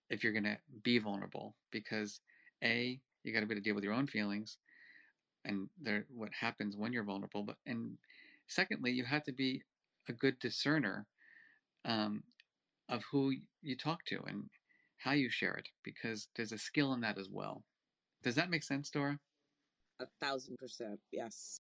[0.10, 2.20] if you're going to be vulnerable because
[2.64, 4.58] a you got to be able to deal with your own feelings
[5.46, 5.70] and
[6.14, 7.98] what happens when you're vulnerable but and
[8.48, 9.62] secondly you have to be
[10.10, 11.06] a good discerner
[11.86, 12.24] um,
[12.90, 14.44] of who you talk to and
[14.98, 17.64] how you share it because there's a skill in that as well
[18.24, 19.20] does that make sense dora
[20.00, 21.00] A thousand percent.
[21.12, 21.60] Yes.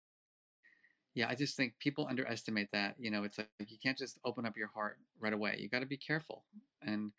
[1.14, 4.46] yeah i just think people underestimate that you know it's like you can't just open
[4.46, 6.44] up your heart right away you got to be careful
[6.82, 7.12] and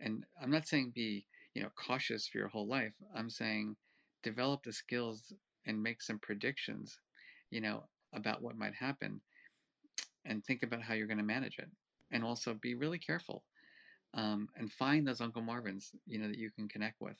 [0.00, 3.76] and i'm not saying be you know cautious for your whole life i'm saying
[4.22, 5.32] develop the skills
[5.66, 6.98] and make some predictions
[7.50, 7.82] you know
[8.16, 9.20] about what might happen
[10.24, 11.70] and think about how you're going to manage it.
[12.10, 13.42] And also be really careful
[14.14, 17.16] um, and find those uncle marvins you know that you can connect with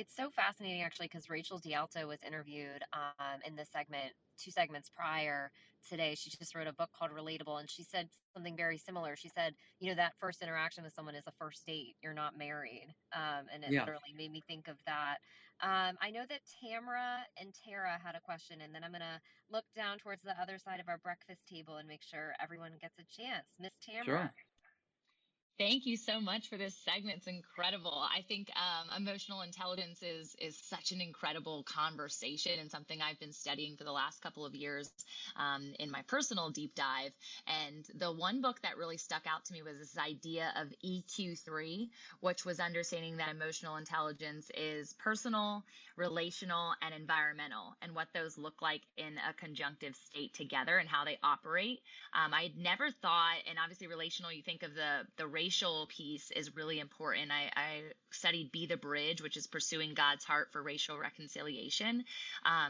[0.00, 4.88] It's so fascinating, actually, because Rachel DeAlto was interviewed um, in this segment, two segments
[4.88, 5.50] prior
[5.86, 6.14] today.
[6.14, 9.14] She just wrote a book called Relatable, and she said something very similar.
[9.14, 11.96] She said, you know, that first interaction with someone is a first date.
[12.02, 12.94] You're not married.
[13.12, 13.78] Um, and it Yeah.
[13.78, 15.18] literally made me think of that.
[15.60, 19.20] Um, I know that Tamara and Tara had a question, and then I'm going to
[19.50, 22.98] look down towards the other side of our breakfast table and make sure everyone gets
[22.98, 23.48] a chance.
[23.58, 24.04] Miss Tamara.
[24.06, 24.34] Sure.
[25.60, 27.18] Thank you so much for this segment.
[27.18, 27.92] It's incredible.
[27.92, 33.34] I think um, emotional intelligence is is such an incredible conversation and something I've been
[33.34, 34.90] studying for the last couple of years
[35.36, 37.12] um, in my personal deep dive.
[37.46, 41.90] And the one book that really stuck out to me was this idea of EQ3,
[42.20, 45.62] which was understanding that emotional intelligence is personal,
[46.00, 51.04] relational, and environmental, and what those look like in a conjunctive state together and how
[51.04, 51.80] they operate.
[52.14, 56.30] Um, I had never thought, and obviously relational, you think of the the racial piece
[56.32, 57.30] is really important.
[57.30, 62.04] I, I studied Be the Bridge, which is pursuing God's heart for racial reconciliation,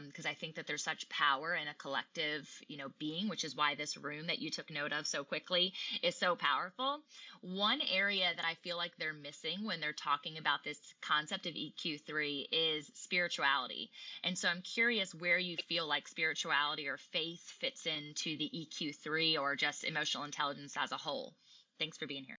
[0.07, 3.43] because um, I think that there's such power in a collective, you know, being, which
[3.43, 6.99] is why this room that you took note of so quickly is so powerful.
[7.41, 11.53] One area that I feel like they're missing when they're talking about this concept of
[11.53, 13.91] EQ3 is spirituality.
[14.23, 19.39] And so I'm curious where you feel like spirituality or faith fits into the EQ3
[19.39, 21.33] or just emotional intelligence as a whole.
[21.79, 22.37] Thanks for being here.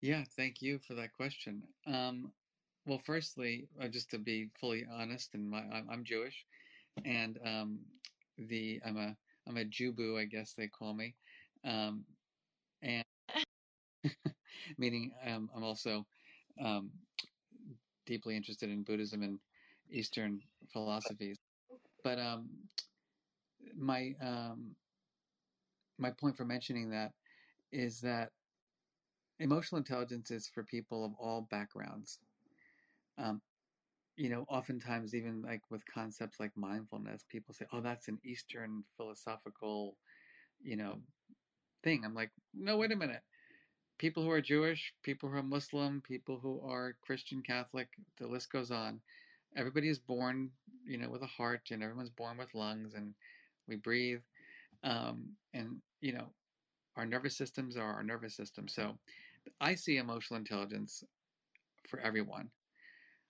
[0.00, 1.62] Yeah, thank you for that question.
[1.86, 2.32] Um,
[2.86, 6.46] well, firstly, uh, just to be fully honest, and my I'm, I'm Jewish,
[7.04, 7.80] and um,
[8.38, 9.16] the I'm a
[9.48, 11.16] I'm a Jewboo, I guess they call me,
[11.64, 12.04] um,
[12.82, 13.04] and
[14.78, 16.06] meaning um, I'm also
[16.62, 16.90] um,
[18.06, 19.40] deeply interested in Buddhism and
[19.90, 20.40] Eastern
[20.72, 21.38] philosophies.
[22.02, 22.50] But um,
[23.76, 24.76] my um,
[25.98, 27.12] my point for mentioning that
[27.72, 28.30] is that
[29.38, 32.18] emotional intelligence is for people of all backgrounds.
[33.18, 33.42] Um,
[34.16, 38.84] you know, oftentimes, even like with concepts like mindfulness, people say, "Oh, that's an Eastern
[38.96, 39.96] philosophical,
[40.62, 41.02] you know,
[41.82, 43.22] thing." I'm like, no, wait a minute.
[43.98, 48.50] People who are Jewish, people who are Muslim, people who are Christian, Catholic, the list
[48.52, 49.00] goes on.
[49.56, 50.50] Everybody is born,
[50.84, 53.14] you know, with a heart, and everyone's born with lungs, and
[53.68, 54.22] we breathe.
[54.82, 56.34] Um, and you know,
[56.96, 58.68] our nervous systems are our nervous system.
[58.68, 58.98] So
[59.60, 61.04] I see emotional intelligence
[61.88, 62.50] for everyone.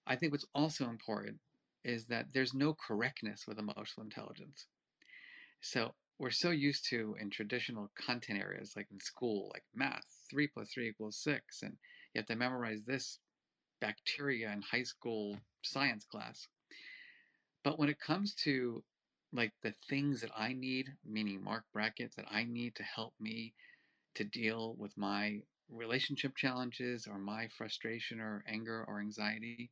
[0.06, 1.38] I think what's also important
[1.84, 4.66] is that there's no correctness with emotional intelligence.
[5.60, 10.46] So we're so used to in traditional content areas like in school, like math, three
[10.46, 11.76] plus three equals six, and
[12.14, 13.18] you have to memorize this
[13.80, 16.48] bacteria in high school science class.
[17.62, 18.82] But when it comes to
[19.32, 23.52] like the things that I need, meaning Marc Brackett, that I need to help me
[24.14, 25.40] to deal with my
[25.70, 29.70] relationship challenges or my frustration or anger or anxiety,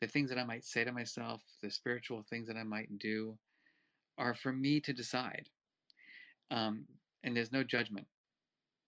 [0.00, 3.36] the things that I might say to myself, the spiritual things that I might do,
[4.18, 5.48] are for me to decide.
[6.50, 6.84] Um,
[7.22, 8.06] and there's no judgment.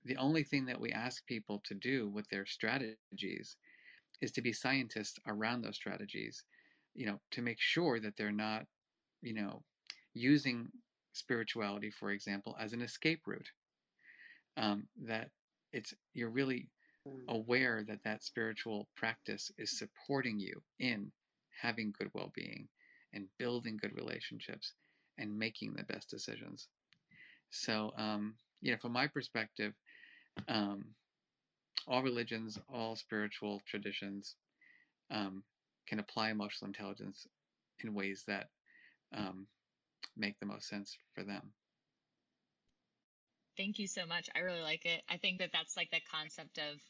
[0.05, 3.57] The only thing that we ask people to do with their strategies
[4.21, 6.45] is to be scientists around those strategies,
[6.95, 8.67] you know, to make sure that they're not,
[9.21, 9.63] you know,
[10.15, 10.69] using
[11.13, 13.51] spirituality, for example, as an escape route.
[14.57, 15.31] Um, that
[15.73, 16.69] it's you're really
[17.07, 17.21] mm.
[17.29, 21.11] aware that that spiritual practice is supporting you in
[21.61, 22.69] having good well-being
[23.13, 24.73] and building good relationships
[25.19, 26.69] and making the best decisions
[27.51, 29.73] so um, you know from my perspective
[30.49, 30.85] um,
[31.87, 34.37] all religions all spiritual traditions
[35.11, 35.43] um,
[35.87, 37.27] can apply emotional intelligence
[37.83, 38.49] in ways that
[39.15, 39.47] um,
[40.17, 41.53] make the most sense for them
[43.57, 44.29] Thank you so much.
[44.35, 45.03] I really like it.
[45.09, 46.81] I think that that's like the concept of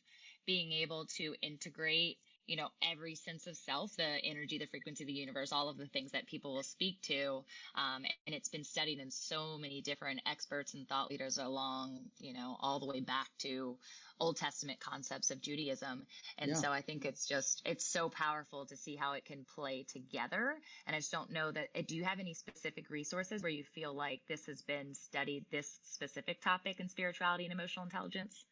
[0.46, 5.08] being able to integrate you know every sense of self the energy the frequency of
[5.08, 8.64] the universe all of the things that people will speak to um, and it's been
[8.64, 13.00] studied in so many different experts and thought leaders along you know all the way
[13.00, 13.76] back to
[14.22, 16.06] old testament concepts of judaism.
[16.38, 16.56] And yeah.
[16.56, 20.54] so i think it's just it's so powerful to see how it can play together.
[20.86, 23.92] And i just don't know that do you have any specific resources where you feel
[23.92, 28.44] like this has been studied this specific topic in spirituality and emotional intelligence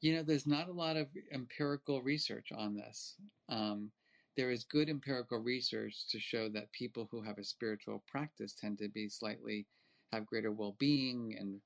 [0.00, 3.16] you know, there's not a lot of empirical research on this.
[3.48, 3.90] Um,
[4.36, 8.78] there is good empirical research to show that people who have a spiritual practice tend
[8.78, 9.66] to be slightly
[10.12, 11.60] have greater well-being and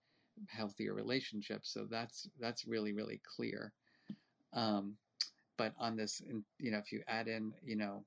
[0.49, 1.73] healthier relationships.
[1.73, 3.73] So that's that's really really clear.
[4.53, 4.97] Um,
[5.59, 6.23] but on this,
[6.59, 8.05] you know, if you add in, you know,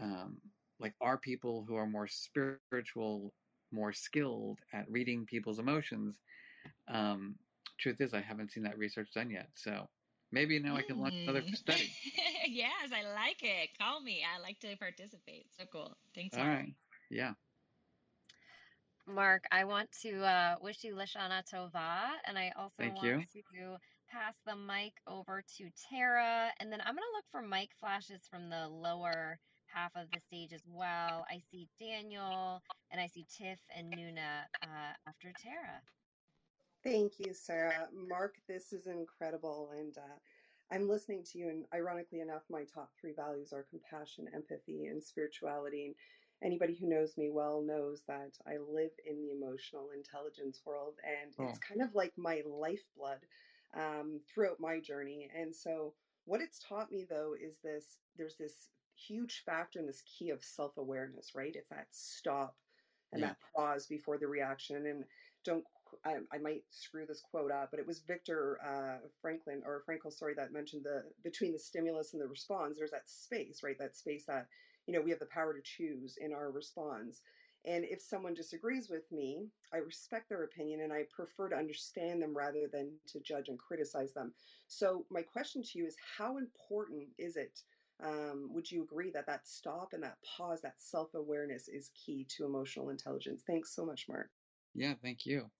[0.00, 0.38] um,
[0.80, 3.34] like are people who are more spiritual,
[3.72, 6.18] more skilled at reading people's emotions,
[6.88, 7.34] um,
[7.82, 9.48] truth is, I haven't seen that research done yet.
[9.54, 9.88] So
[10.30, 11.52] maybe now I can launch another hmm.
[11.54, 11.92] study.
[12.48, 13.70] yes, I like it.
[13.78, 14.22] Call me.
[14.24, 15.46] I like to participate.
[15.58, 15.96] So cool.
[16.14, 16.36] Thanks.
[16.36, 16.72] All right.
[17.10, 17.32] Yeah.
[19.06, 23.42] Mark, I want to uh, wish you Lashana Tova, and I also Thank want you.
[23.54, 23.76] to
[24.08, 28.20] pass the mic over to Tara, and then I'm going to look for mic flashes
[28.30, 31.24] from the lower half of the stage as well.
[31.28, 32.62] I see Daniel,
[32.92, 35.80] and I see Tiff and Nuna uh, after Tara.
[36.84, 37.88] Thank you, Sarah.
[38.08, 39.70] Mark, this is incredible.
[39.78, 44.26] And uh, I'm listening to you, and ironically enough, my top three values are compassion,
[44.34, 45.86] empathy, and spirituality.
[45.86, 45.94] And
[46.42, 51.32] anybody who knows me well knows that I live in the emotional intelligence world, and
[51.38, 53.20] Oh, it's kind of like my lifeblood
[53.76, 55.30] um, throughout my journey.
[55.38, 60.02] And so, what it's taught me though is this there's this huge factor in this
[60.02, 61.54] key of self awareness, right?
[61.54, 62.56] It's that stop
[63.12, 63.28] and yeah.
[63.28, 64.86] that pause before the reaction.
[64.86, 65.04] And
[65.44, 65.64] don't,
[66.04, 70.12] I, I might screw this quote up, but it was Victor uh, Franklin or Frankel,
[70.12, 73.78] sorry, that mentioned the between the stimulus and the response, there's that space, right?
[73.78, 74.46] That space that,
[74.86, 77.20] you know, we have the power to choose in our response.
[77.64, 82.20] And if someone disagrees with me, I respect their opinion and I prefer to understand
[82.20, 84.32] them rather than to judge and criticize them.
[84.66, 87.60] So, my question to you is how important is it?
[88.04, 92.26] Um, would you agree that that stop and that pause, that self awareness is key
[92.36, 93.44] to emotional intelligence?
[93.46, 94.30] Thanks so much, Mark.
[94.74, 95.50] Yeah, thank you.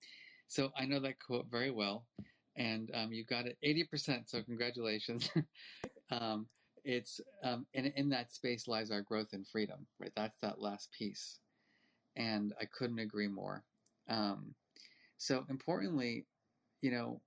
[0.52, 2.04] So I know that quote very well,
[2.56, 5.30] and um, you got it 80%, so congratulations.
[6.10, 6.46] um,
[6.84, 10.12] it's um, in, in that space lies our growth and freedom, right?
[10.14, 11.38] That's that last piece.
[12.16, 13.64] And I couldn't agree more.
[14.10, 14.54] Um,
[15.16, 16.26] so importantly,
[16.82, 17.22] you know,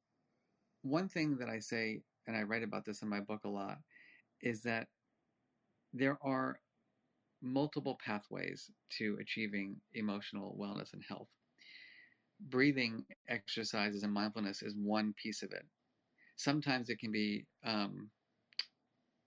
[0.83, 3.79] one thing that I say, and I write about this in my book a lot,
[4.43, 4.87] is that
[5.93, 6.59] there are
[7.41, 8.69] multiple pathways
[8.99, 11.29] to achieving emotional wellness and health.
[12.39, 15.65] Breathing exercises and mindfulness is one piece of it.
[16.35, 18.09] Sometimes it can be um,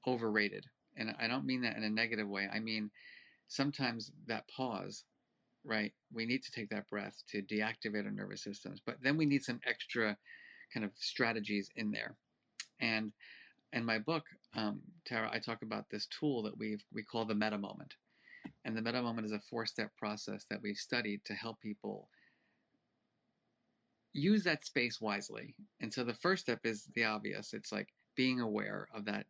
[0.06, 0.64] overrated.
[0.96, 2.48] And I don't mean that in a negative way.
[2.52, 2.90] I mean,
[3.48, 5.04] sometimes that pause,
[5.64, 5.92] right?
[6.12, 9.42] We need to take that breath to deactivate our nervous systems, but then we need
[9.42, 10.16] some extra
[10.72, 12.16] kind of strategies in there.
[12.80, 13.12] And
[13.72, 17.34] in my book, um, Tara, I talk about this tool that we we call the
[17.34, 17.94] meta moment.
[18.64, 22.08] And the meta moment is a four step process that we've studied to help people
[24.18, 25.54] use that space wisely.
[25.80, 27.52] And so the first step is the obvious.
[27.54, 29.26] It's like being aware of that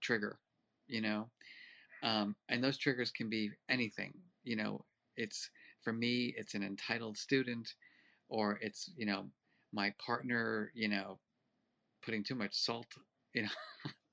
[0.00, 0.38] trigger,
[0.86, 1.28] you know,
[2.02, 4.12] um, and those triggers can be anything.
[4.44, 4.84] You know,
[5.16, 5.50] it's
[5.82, 7.68] for me, it's an entitled student,
[8.28, 9.26] or it's you know
[9.72, 11.18] my partner, you know,
[12.02, 12.86] putting too much salt,
[13.34, 13.48] you know,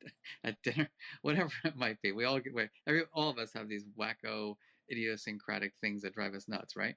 [0.43, 0.89] at dinner,
[1.21, 2.11] whatever it might be.
[2.11, 2.53] We all get,
[2.87, 4.55] every, all of us have these wacko,
[4.91, 6.95] idiosyncratic things that drive us nuts, right?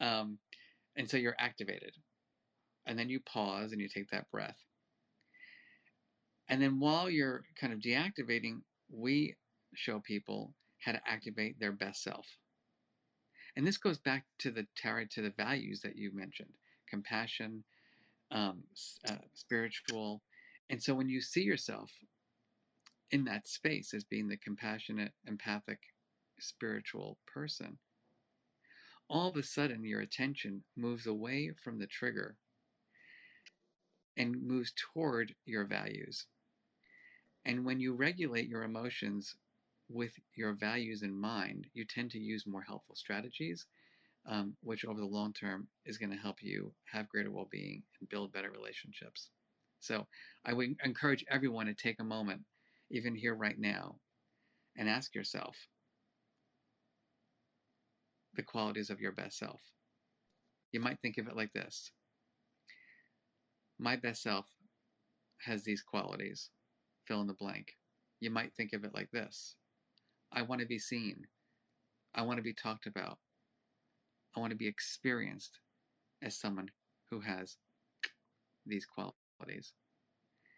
[0.00, 0.38] Um,
[0.96, 1.92] and so you're activated,
[2.90, 4.56] and then you pause and you take that breath,
[6.48, 8.62] and then while you're kind of deactivating,
[8.92, 9.36] we
[9.76, 10.52] show people
[10.84, 12.26] how to activate their best self.
[13.54, 16.50] And this goes back to the Tara, to the values that you mentioned:
[16.88, 17.62] compassion,
[18.32, 18.64] um,
[19.08, 20.20] uh, spiritual.
[20.68, 21.92] And so when you see yourself
[23.12, 25.78] in that space as being the compassionate, empathic,
[26.40, 27.78] spiritual person,
[29.08, 32.36] all of a sudden your attention moves away from the trigger
[34.20, 36.26] and moves toward your values.
[37.46, 39.34] And when you regulate your emotions
[39.88, 43.64] with your values in mind, you tend to use more helpful strategies,
[44.26, 47.82] um, which over the long term is going to help you have greater well being
[47.98, 49.30] and build better relationships.
[49.80, 50.06] So
[50.44, 52.42] I would encourage everyone to take a moment,
[52.90, 53.96] even here right now,
[54.76, 55.56] and ask yourself
[58.34, 59.62] the qualities of your best self.
[60.72, 61.90] You might think of it like this
[63.82, 64.44] My best self
[65.38, 66.50] has these qualities,
[67.06, 67.78] fill in the blank.
[68.20, 69.56] You might think of it like this
[70.30, 71.26] I want to be seen.
[72.14, 73.16] I want to be talked about.
[74.36, 75.60] I want to be experienced
[76.20, 76.68] as someone
[77.10, 77.56] who has
[78.66, 79.72] these qualities.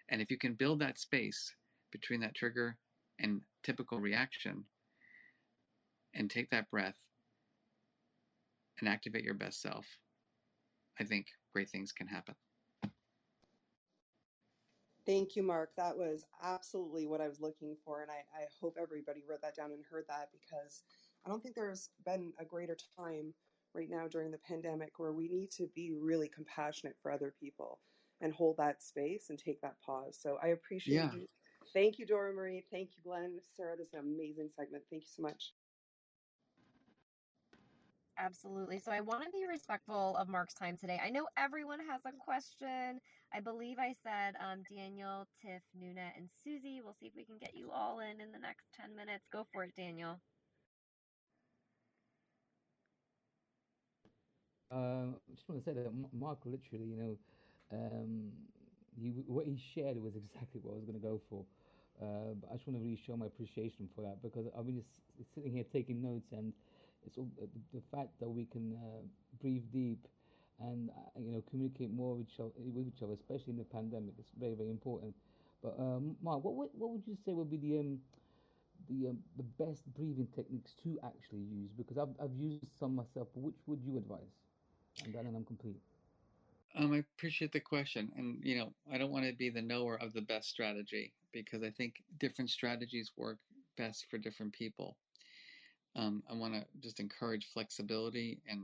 [0.09, 1.55] And if you can build that space
[1.93, 2.77] between that trigger
[3.20, 4.64] and typical reaction
[6.12, 6.97] and take that breath
[8.81, 9.87] and activate your best self,
[10.99, 12.35] I think great things can happen.
[15.05, 15.70] Thank you, Mark.
[15.76, 18.03] That was absolutely what I was looking for.
[18.03, 20.82] And I, I hope everybody wrote that down and heard that because
[21.26, 23.34] I don't think there's been a greater time
[23.74, 27.80] right now during the pandemic where we need to be really compassionate for other people
[28.20, 30.18] and hold that space and take that pause.
[30.20, 31.12] So I appreciate Yeah.
[31.12, 31.28] you.
[31.72, 32.64] Thank you, Dora Marie.
[32.70, 33.40] Thank you, Glenn.
[33.57, 34.84] Sarah, this is an amazing segment.
[34.90, 35.53] Thank you so much.
[38.23, 38.79] Absolutely.
[38.79, 41.01] So I want to be respectful of Mark's time today.
[41.03, 43.01] I know everyone has a question.
[43.35, 46.81] I believe I said um, Daniel, Tiff, Nuna, and Susie.
[46.83, 49.27] We'll see if we can get you all in in the next 10 minutes.
[49.33, 50.23] Go for it, Daniel.
[54.70, 57.18] Um, I just want to say that Mark literally, you know,
[57.73, 58.33] um,
[58.97, 61.45] he, what he shared was exactly what I was going to go for.
[62.01, 64.77] Uh, but I just want to really show my appreciation for that because I've been
[64.77, 66.55] just sitting here taking notes, and
[67.07, 69.03] it's all, the, the fact that we can uh,
[69.40, 70.07] breathe deep
[70.61, 73.64] and uh, you know communicate more with each other, with each other, especially in the
[73.64, 74.14] pandemic.
[74.18, 75.14] It's very very important.
[75.62, 77.98] But um, Mark, what, what would you say would be the um,
[78.88, 81.70] the um, the best breathing techniques to actually use?
[81.76, 83.28] Because I've I've used some myself.
[83.34, 84.34] Which would you advise?
[85.05, 85.80] And then I'm complete.
[86.76, 89.96] Um, I appreciate the question, and you know, I don't want to be the knower
[90.00, 93.38] of the best strategy because I think different strategies work
[93.76, 94.96] best for different people.
[95.95, 98.62] Um, I want to just encourage flexibility and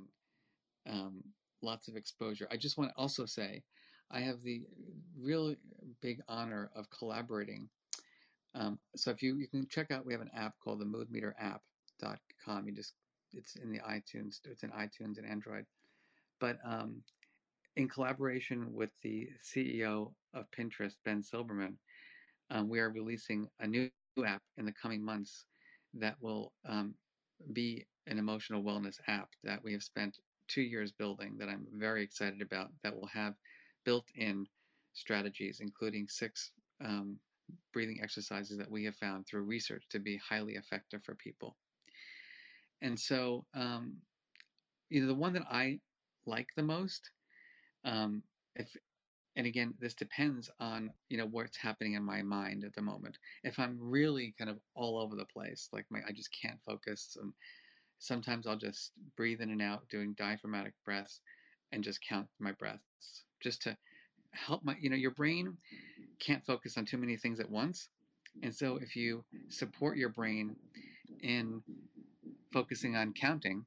[0.89, 1.23] um,
[1.63, 2.49] lots of exposure.
[2.51, 3.63] I just want to also say,
[4.11, 4.63] I have the
[5.19, 5.55] real
[6.01, 7.69] big honor of collaborating.
[8.55, 11.11] Um, so if you you can check out, we have an app called the Mood
[11.11, 12.67] Meter app.com.
[12.67, 12.95] You just
[13.35, 15.67] it's in the iTunes, it's in iTunes and Android.
[16.41, 17.03] But um,
[17.77, 21.75] in collaboration with the CEO of Pinterest, Ben Silbermann,
[22.51, 23.91] um, we are releasing a new
[24.25, 25.45] app in the coming months
[25.95, 26.95] that will um,
[27.53, 30.19] be an emotional wellness app that we have spent
[30.49, 33.35] two years building that I'm very excited about that will have
[33.85, 34.47] built in
[34.95, 36.51] strategies, including six
[36.85, 37.19] um,
[37.73, 41.57] breathing exercises that we have found through research to be highly effective for people.
[42.83, 43.97] And so, um,
[44.89, 45.81] you know, the one that I
[46.27, 47.11] like the most,
[47.85, 48.23] um,
[48.55, 48.75] if
[49.39, 53.17] and again, this depends on you know what's happening in my mind at the moment.
[53.45, 57.17] If I'm really kind of all over the place, like my I just can't focus,
[57.23, 57.33] and
[58.01, 61.21] sometimes I'll just breathe in and out, doing diaphragmatic breaths,
[61.71, 62.83] and just count my breaths,
[63.41, 63.77] just to
[64.33, 65.57] help my you know your brain
[66.19, 67.91] can't focus on too many things at once,
[68.43, 70.57] and so if you support your brain
[71.23, 71.63] in
[72.53, 73.65] focusing on counting,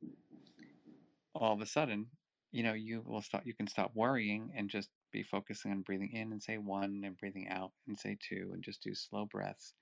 [1.34, 2.07] all of a sudden
[2.51, 6.12] you know you will stop you can stop worrying and just be focusing on breathing
[6.14, 9.74] in and say one and breathing out and say two and just do slow breaths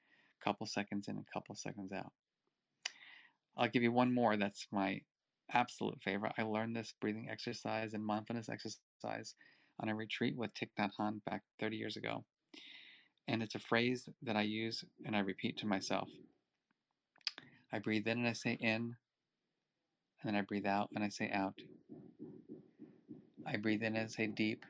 [0.41, 2.11] a couple seconds in and a couple seconds out.
[3.57, 5.01] I'll give you one more that's my
[5.51, 6.33] absolute favorite.
[6.37, 9.35] I learned this breathing exercise and mindfulness exercise
[9.81, 12.23] on a retreat with Thich Nhat Hanh back 30 years ago
[13.29, 16.09] and it's a phrase that i use and i repeat to myself.
[17.71, 18.95] I breathe in and i say in
[20.21, 21.53] and then i breathe out and i say out.
[23.45, 24.65] I breathe in and say deep.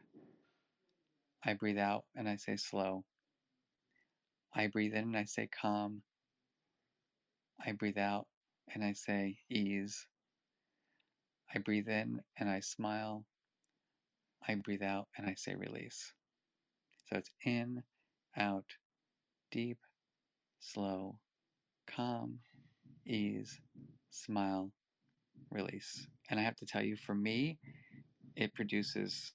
[1.46, 3.04] I breathe out and I say slow.
[4.54, 6.02] I breathe in and I say calm.
[7.66, 8.28] I breathe out
[8.74, 10.08] and I say ease.
[11.54, 13.26] I breathe in and I smile.
[14.48, 16.14] I breathe out and I say release.
[17.08, 17.84] So it's in,
[18.38, 18.66] out,
[19.52, 19.78] deep,
[20.60, 21.18] slow,
[21.88, 22.40] calm,
[23.06, 23.60] ease,
[24.12, 24.72] smile,
[25.52, 26.08] release.
[26.30, 27.60] And I have to tell you, for me,
[28.36, 29.34] it produces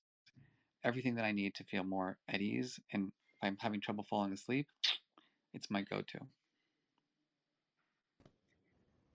[0.85, 2.79] everything that I need to feel more at ease.
[2.93, 4.67] And if I'm having trouble falling asleep,
[5.53, 6.19] it's my go to.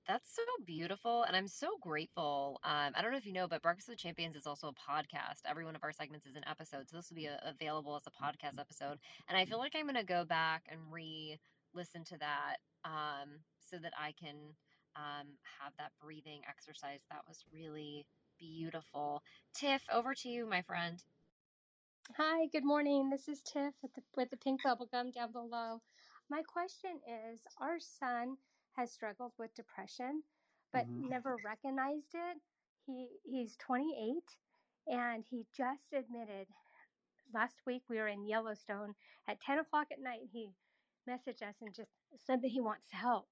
[0.07, 1.21] That's so beautiful.
[1.23, 2.59] And I'm so grateful.
[2.63, 5.41] Um, I don't know if you know, but Breakfast with Champions is also a podcast.
[5.47, 6.89] Every one of our segments is an episode.
[6.89, 8.97] So this will be a, available as a podcast episode.
[9.27, 11.37] And I feel like I'm going to go back and re
[11.75, 13.29] listen to that um,
[13.69, 14.35] so that I can
[14.95, 15.27] um,
[15.61, 17.01] have that breathing exercise.
[17.11, 18.07] That was really
[18.39, 19.21] beautiful.
[19.53, 21.03] Tiff, over to you, my friend.
[22.17, 23.09] Hi, good morning.
[23.09, 25.79] This is Tiff with the, with the pink bubblegum down below.
[26.29, 28.35] My question is Our son
[28.75, 30.23] has struggled with depression,
[30.73, 31.07] but mm-hmm.
[31.07, 32.37] never recognized it.
[32.85, 34.23] He, he's 28
[34.87, 36.47] and he just admitted
[37.33, 38.95] last week we were in Yellowstone
[39.27, 40.27] at 10 o'clock at night.
[40.33, 40.49] He
[41.07, 41.91] messaged us and just
[42.25, 43.27] said that he wants help.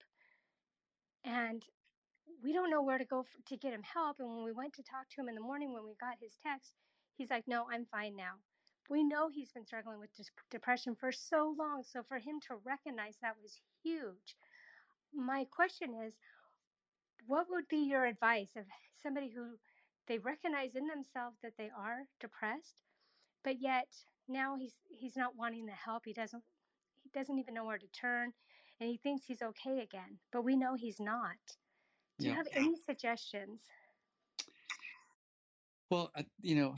[1.25, 1.63] And
[2.43, 4.17] we don't know where to go for, to get him help.
[4.19, 6.37] And when we went to talk to him in the morning, when we got his
[6.45, 6.73] text,
[7.17, 8.35] he's like, No, I'm fine now.
[8.89, 10.09] We know he's been struggling with
[10.49, 11.83] depression for so long.
[11.83, 14.35] So for him to recognize that was huge.
[15.13, 16.13] My question is,
[17.25, 18.63] what would be your advice of
[19.01, 19.57] somebody who
[20.07, 22.83] they recognize in themselves that they are depressed,
[23.43, 23.87] but yet
[24.29, 26.03] now he's he's not wanting the help.
[26.05, 26.43] He doesn't
[27.03, 28.31] he doesn't even know where to turn
[28.79, 31.35] and he thinks he's okay again, but we know he's not.
[32.19, 33.61] Do you have any suggestions?
[35.89, 36.11] Well,
[36.41, 36.75] you know,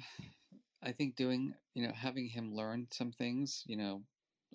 [0.81, 4.03] I think doing, you know, having him learn some things, you know,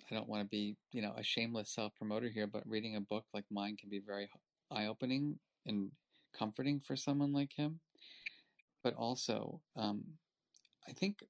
[0.09, 3.01] I don't want to be, you know, a shameless self promoter here, but reading a
[3.01, 4.29] book like mine can be very
[4.71, 5.91] eye opening and
[6.33, 7.79] comforting for someone like him.
[8.83, 10.19] But also, um,
[10.87, 11.23] I think,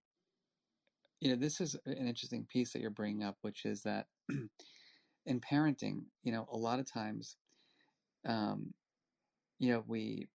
[1.20, 4.08] you know, this is an interesting piece that you're bringing up, which is that
[5.26, 7.38] in parenting, you know, a lot of times,
[8.26, 8.74] um,
[9.60, 10.28] you know, we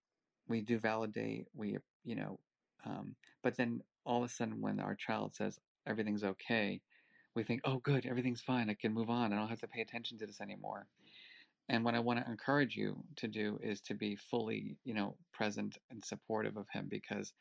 [0.49, 2.41] we do validate, we you know,
[2.85, 6.81] um, but then all of a sudden when our child says everything's okay,
[7.35, 9.81] we think, oh, good, everything's fine, I can move on, I don't have to pay
[9.81, 10.87] attention to this anymore.
[11.69, 15.17] And what I want to encourage you to do is to be fully, you know,
[15.33, 17.33] present and supportive of him because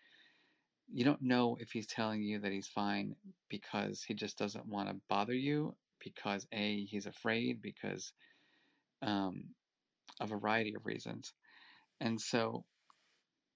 [0.92, 3.16] you don't know if he's telling you that he's fine
[3.50, 8.14] because he just doesn't want to bother you because a he's afraid because
[9.02, 9.44] um,
[10.20, 11.34] a variety of reasons
[12.02, 12.64] and so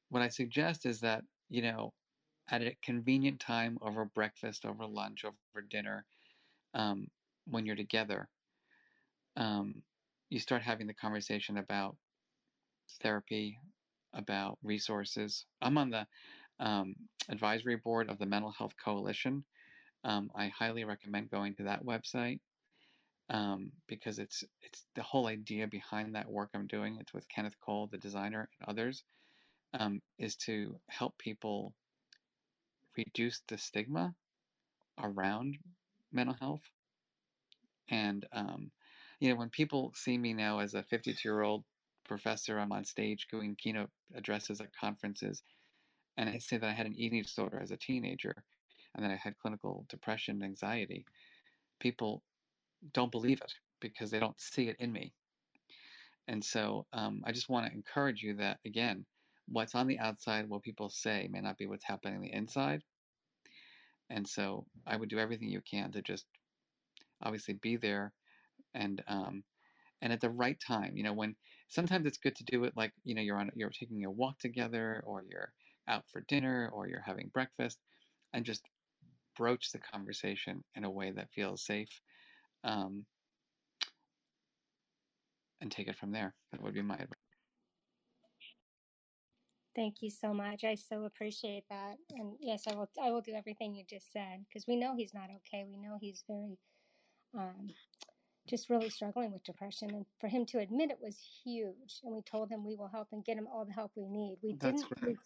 [0.10, 1.92] what i suggest is that you know
[2.50, 6.06] at a convenient time over breakfast over lunch over dinner
[6.74, 7.08] um,
[7.46, 8.28] when you're together
[9.38, 9.76] um,
[10.30, 11.96] you start having the conversation about
[13.02, 13.58] therapy
[14.14, 16.06] about resources i'm on the
[16.60, 16.96] um,
[17.30, 19.44] advisory board of the Mental Health Coalition.
[20.04, 22.40] Um, I highly recommend going to that website
[23.30, 26.98] um, because it's it's the whole idea behind that work I'm doing.
[27.00, 29.04] It's with Kenneth Cole, the designer, and others,
[29.74, 31.74] um, is to help people
[32.98, 34.16] reduce the stigma
[35.02, 35.58] around
[36.12, 36.64] mental health.
[37.90, 38.72] And um,
[39.20, 41.64] you know, when people see me now as a 52 year old
[42.06, 45.44] professor, I'm on stage doing keynote addresses at conferences
[46.18, 48.44] and I say that I had an eating disorder as a teenager
[48.96, 51.06] and that I had clinical depression and anxiety,
[51.80, 52.24] people
[52.94, 55.14] don't believe it because they don't see it in me.
[56.28, 59.06] And so um, I just want to encourage you that, again,
[59.48, 62.84] what's on the outside, what people say, may not be what's happening on the inside.
[64.10, 66.26] And so I would do everything you can to just
[67.22, 68.14] obviously be there
[68.74, 69.44] and um,
[70.02, 70.96] and at the right time.
[70.96, 71.36] You know, when
[71.70, 74.40] sometimes it's good to do it like you know you're on you're taking a walk
[74.40, 75.54] together or you're
[75.88, 77.80] out for dinner or you're having breakfast
[78.34, 78.64] and just
[79.38, 82.02] broach the conversation in a way that feels safe
[82.64, 83.06] um,
[85.62, 86.34] and take it from there.
[86.52, 87.23] That would be my advice.
[89.76, 90.64] Thank you so much.
[90.64, 91.98] I so appreciate that.
[92.12, 92.90] And yes, I will.
[93.02, 95.66] I will do everything you just said because we know he's not okay.
[95.68, 96.58] We know he's very,
[97.34, 97.70] um,
[98.48, 99.90] just really struggling with depression.
[99.92, 102.02] And for him to admit it was huge.
[102.04, 104.38] And we told him we will help and get him all the help we need.
[104.44, 105.02] We That's didn't.
[105.02, 105.18] right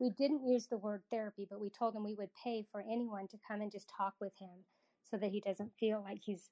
[0.00, 3.28] we didn't use the word therapy, but we told him we would pay for anyone
[3.28, 4.64] to come and just talk with him
[5.08, 6.48] so that he doesn't feel like he's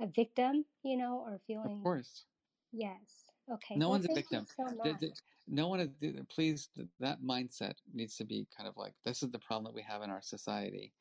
[0.00, 1.76] a victim, you know, or feeling.
[1.76, 2.24] Of course.
[2.72, 3.27] Yes.
[3.50, 3.76] Okay.
[3.76, 4.46] No well, one's a victim.
[4.46, 5.90] so The- the- no one is,
[6.28, 6.68] please,
[7.00, 10.02] that mindset needs to be kind of like this is the problem that we have
[10.02, 10.92] in our society.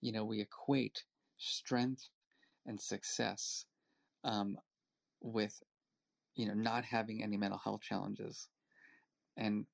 [0.00, 1.04] You know, we equate
[1.38, 2.08] strength
[2.66, 3.66] and success
[4.24, 4.58] um,
[5.20, 5.62] with,
[6.34, 8.48] you know, not having any mental health challenges.
[9.36, 9.66] And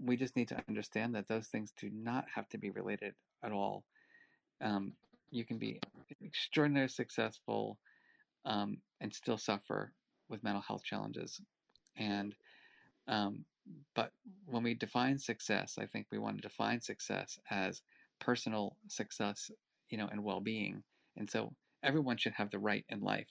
[0.00, 3.14] we just need to understand that those things do not have to be related
[3.44, 3.84] at all.
[4.60, 4.96] Um,
[5.30, 5.80] you can be
[6.24, 7.78] extraordinarily successful
[8.44, 9.92] um, and still suffer
[10.28, 11.40] with mental health challenges.
[11.96, 12.34] And
[13.06, 13.44] um,
[13.94, 14.12] but
[14.46, 17.82] when we define success, I think we want to define success as
[18.18, 19.50] personal success,
[19.90, 20.82] you know, and well-being.
[21.16, 21.52] And so
[21.82, 23.28] everyone should have the right in life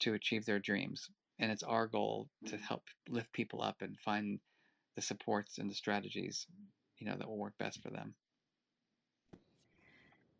[0.00, 1.08] to achieve their dreams.
[1.38, 4.38] And it's our goal to help lift people up and find
[4.94, 6.46] the supports and the strategies,
[6.98, 8.14] you know, that will work best for them.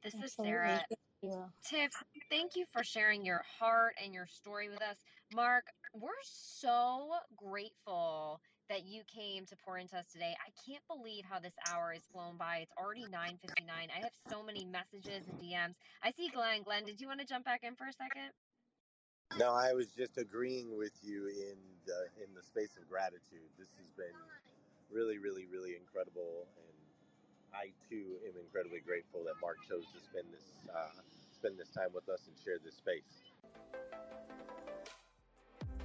[0.04, 0.84] This is Sarah.
[0.88, 1.44] Thank you.
[1.64, 1.92] Tiff,
[2.30, 4.96] thank you for sharing your heart and your story with us.
[5.34, 5.64] Mark,
[5.94, 10.34] we're so grateful that you came to pour into us today.
[10.36, 12.58] I can't believe how this hour is flown by.
[12.58, 13.90] It's already 9:59.
[13.90, 15.76] I have so many messages and DMs.
[16.02, 16.62] I see Glenn.
[16.62, 18.32] Glenn, did you want to jump back in for a second?
[19.38, 21.56] No, I was just agreeing with you in
[21.86, 23.48] the in the space of gratitude.
[23.58, 24.16] This has been
[24.90, 26.76] really, really, really incredible, and
[27.54, 31.00] I too am incredibly grateful that Mark chose to spend this uh,
[31.32, 33.32] spend this time with us and share this space.